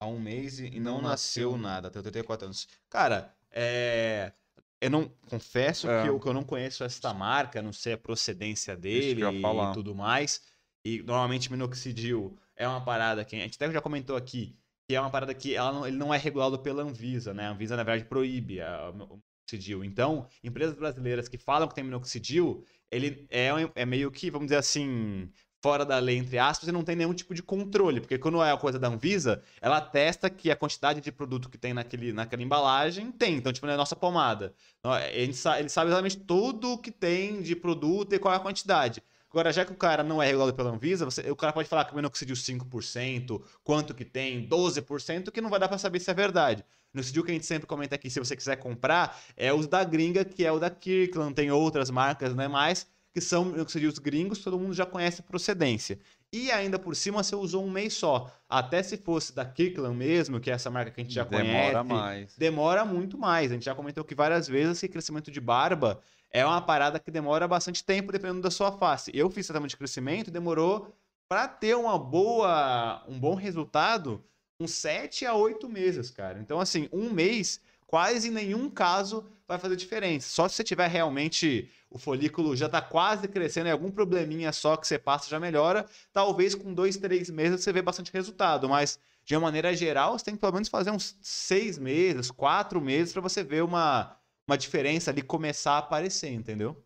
[0.00, 1.50] há um mês e Não não, nasceu.
[1.52, 2.68] nasceu nada, até 84 anos.
[2.88, 4.32] Cara, é.
[4.80, 6.02] Eu não confesso É.
[6.02, 9.94] que, eu, que eu não conheço essa marca, não sei a procedência dele e tudo
[9.94, 10.42] mais.
[10.84, 14.56] E normalmente minoxidil é uma parada que a gente até já comentou aqui,
[14.88, 17.46] que é uma parada que não- ele não é regulado pela Anvisa, né?
[17.46, 19.84] A Anvisa, na verdade, proíbe a- o minoxidil.
[19.84, 24.58] Então, empresas brasileiras que falam que tem minoxidil, ele é, é meio que, vamos dizer
[24.58, 25.30] assim,
[25.62, 28.00] fora da lei, entre aspas, e não tem nenhum tipo de controle.
[28.00, 31.58] Porque quando é a coisa da Anvisa, ela testa que a quantidade de produto que
[31.58, 33.36] tem naquele, naquela embalagem tem.
[33.36, 34.54] Então, tipo, na nossa pomada.
[34.78, 38.32] Então, a gente sa- Ele sabe exatamente tudo o que tem de produto e qual
[38.34, 39.02] é a quantidade.
[39.36, 41.84] Agora, já que o cara não é regulado pela Anvisa, você- o cara pode falar
[41.84, 46.10] que o minoxidil 5%, quanto que tem, 12%, que não vai dar pra saber se
[46.10, 46.62] é verdade.
[46.94, 49.84] No minoxidil que a gente sempre comenta aqui, se você quiser comprar, é os da
[49.84, 54.38] gringa, que é o da Kirkland, tem outras marcas, né, mais, que são minoxidils gringos,
[54.38, 55.98] todo mundo já conhece a procedência.
[56.32, 58.30] E ainda por cima, você usou um mês só.
[58.48, 61.44] Até se fosse da Kirkland mesmo, que é essa marca que a gente já Demora
[61.44, 62.34] conhece, mais.
[62.36, 63.50] demora muito mais.
[63.50, 66.00] A gente já comentou que várias vezes esse crescimento de barba
[66.30, 69.10] é uma parada que demora bastante tempo, dependendo da sua face.
[69.14, 70.94] Eu fiz tratamento de crescimento, demorou
[71.28, 74.24] para ter uma boa, um bom resultado
[74.58, 76.38] uns 7 a 8 meses, cara.
[76.38, 80.28] Então, assim, um mês, quase em nenhum caso vai fazer diferença.
[80.28, 84.76] Só se você tiver realmente o folículo já tá quase crescendo, e algum probleminha só
[84.76, 88.68] que você passa já melhora, talvez com dois, três meses você vê bastante resultado.
[88.68, 92.80] Mas, de uma maneira geral, você tem que pelo menos fazer uns seis meses, quatro
[92.80, 94.15] meses para você ver uma,
[94.48, 96.82] uma diferença ali começar a aparecer, entendeu?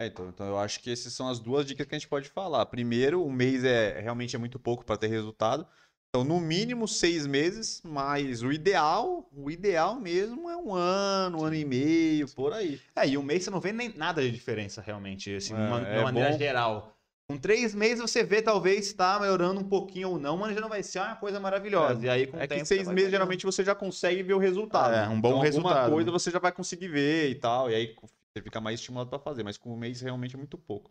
[0.00, 2.28] É, então, então eu acho que essas são as duas dicas que a gente pode
[2.28, 2.66] falar.
[2.66, 5.66] Primeiro, um mês é realmente é muito pouco para ter resultado.
[6.08, 11.44] Então, no mínimo seis meses, mas o ideal, o ideal mesmo é um ano, um
[11.44, 12.78] ano e meio, por aí.
[12.94, 15.62] É, e um mês você não vê nem nada de diferença realmente, assim, É, de
[15.62, 16.38] uma, de é uma maneira bom.
[16.38, 16.94] geral.
[17.32, 20.68] Com três meses você vê talvez está melhorando um pouquinho ou não, mas já não
[20.68, 22.02] vai ser uma coisa maravilhosa.
[22.02, 24.34] É, e aí com É o que tempo seis meses geralmente você já consegue ver
[24.34, 24.94] o resultado.
[24.94, 26.12] É, um bom Então, resultado, Alguma coisa né?
[26.12, 29.42] você já vai conseguir ver e tal, e aí você fica mais estimulado para fazer,
[29.42, 30.90] mas com um mês realmente é muito pouco.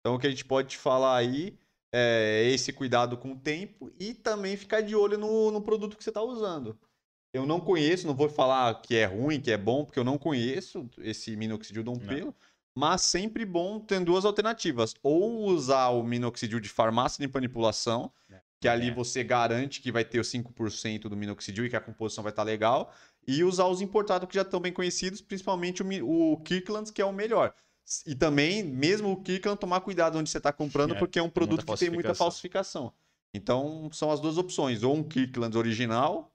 [0.00, 1.58] Então o que a gente pode te falar aí
[1.92, 6.04] é esse cuidado com o tempo e também ficar de olho no, no produto que
[6.04, 6.78] você está usando.
[7.32, 10.18] Eu não conheço, não vou falar que é ruim, que é bom, porque eu não
[10.18, 12.34] conheço esse minoxidil Dom Não.
[12.74, 14.94] Mas sempre bom ter duas alternativas.
[15.02, 18.12] Ou usar o minoxidil de farmácia de manipulação,
[18.60, 18.94] que ali É.
[18.94, 22.42] você garante que vai ter os 5% do minoxidil e que a composição vai estar
[22.42, 22.92] legal,
[23.26, 27.04] e usar os importados que já estão bem conhecidos, principalmente o, o Kirkland, que é
[27.04, 27.54] o melhor.
[28.06, 31.28] E também, mesmo o Kirkland, tomar cuidado onde você está comprando, É, porque é um
[31.30, 32.82] produto que tem muita falsificação.
[32.82, 32.92] falsificação.
[33.34, 36.32] Então, são as duas opções, ou um Kirkland original,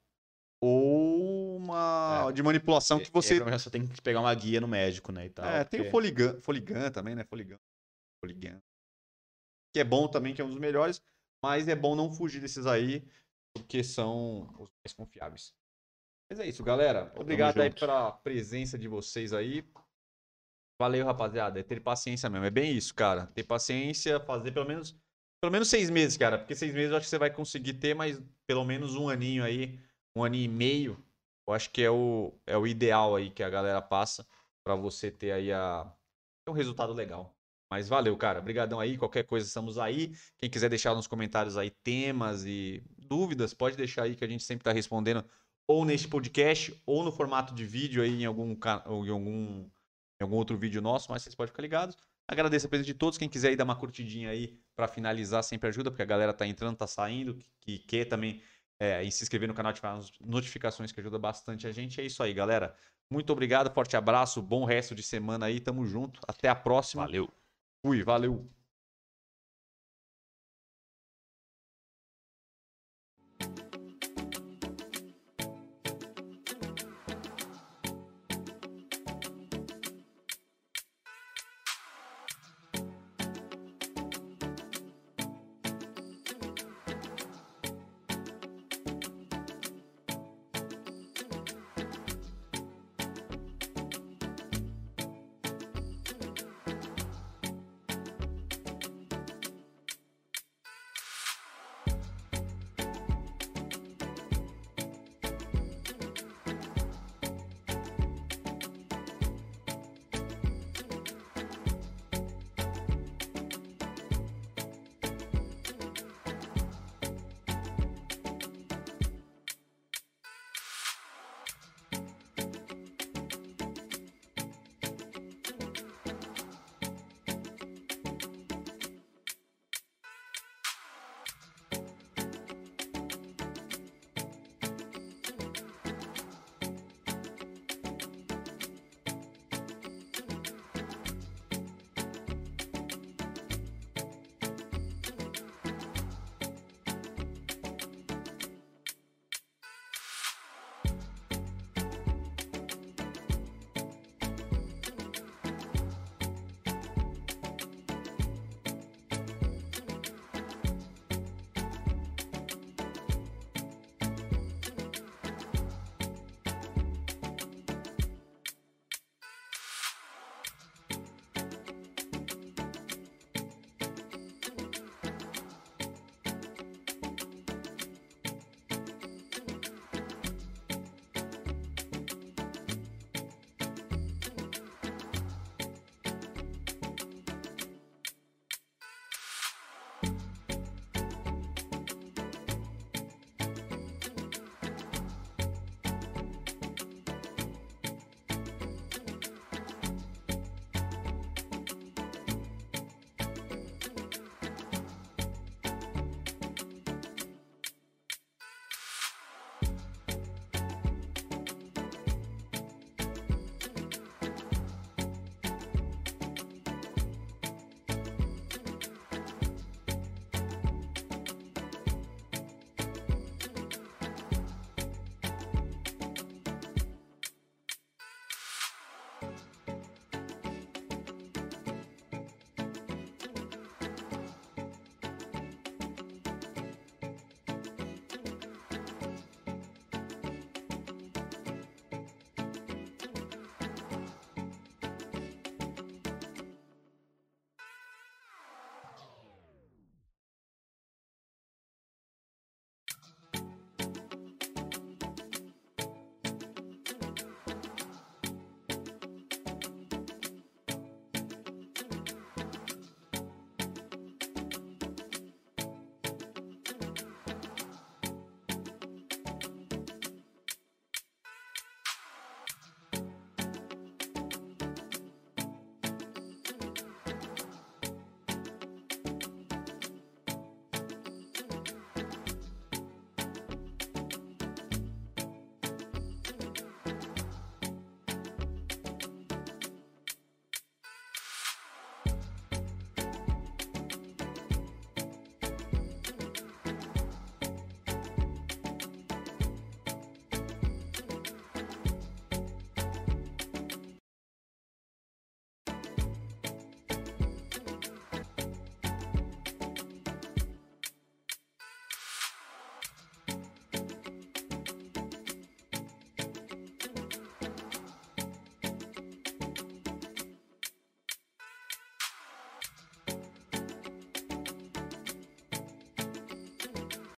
[0.65, 2.31] ou uma É.
[2.33, 5.29] de manipulação que você aí, você tem que pegar uma guia no médico, né, e
[5.29, 5.45] tal.
[5.45, 7.23] é, tem o porque- Foligan, Foligan também, né?
[7.23, 7.59] Foligan.
[8.23, 8.61] Foligan.
[9.73, 11.01] Que é bom também, que é um dos melhores,
[11.43, 13.03] mas é bom não fugir desses aí,
[13.53, 15.53] porque são os mais confiáveis.
[16.29, 17.13] Mas é isso, galera.
[17.17, 19.63] Obrigado aí pela presença de vocês aí.
[20.81, 21.59] Valeu, rapaziada.
[21.59, 22.45] É ter paciência mesmo.
[22.45, 23.27] É bem isso, cara.
[23.27, 24.95] Ter paciência, fazer pelo menos
[25.41, 26.39] pelo menos seis meses, cara.
[26.39, 29.43] Porque seis meses eu acho que você vai conseguir ter, mas pelo menos um aninho
[29.43, 29.79] aí,
[30.15, 31.03] um aninho e meio,
[31.47, 34.25] eu acho que é o, é o ideal aí que a galera passa
[34.63, 35.91] pra você ter aí a,
[36.47, 37.35] um resultado legal.
[37.69, 38.39] Mas valeu, cara.
[38.39, 38.97] Obrigadão aí.
[38.97, 40.15] Qualquer coisa, estamos aí.
[40.37, 44.43] Quem quiser deixar nos comentários aí temas e dúvidas, pode deixar aí que a gente
[44.43, 45.25] sempre tá respondendo
[45.67, 49.69] ou neste podcast ou no formato de vídeo aí em algum, em algum,
[50.19, 51.97] em algum outro vídeo nosso, mas vocês podem ficar ligados.
[52.27, 53.17] Agradeço a presença de todos.
[53.17, 56.45] Quem quiser aí dar uma curtidinha aí pra finalizar, sempre ajuda, porque a galera tá
[56.45, 58.41] entrando, tá saindo, que, que também
[58.79, 62.01] é, e se inscrever no canal, ativar as notificações que ajuda bastante a gente.
[62.01, 62.75] É isso aí, galera.
[63.09, 66.19] Muito obrigado, forte abraço, bom resto de semana aí, tamo junto.
[66.27, 67.03] Até a próxima.
[67.05, 67.31] Valeu.
[67.81, 68.49] Fui, valeu.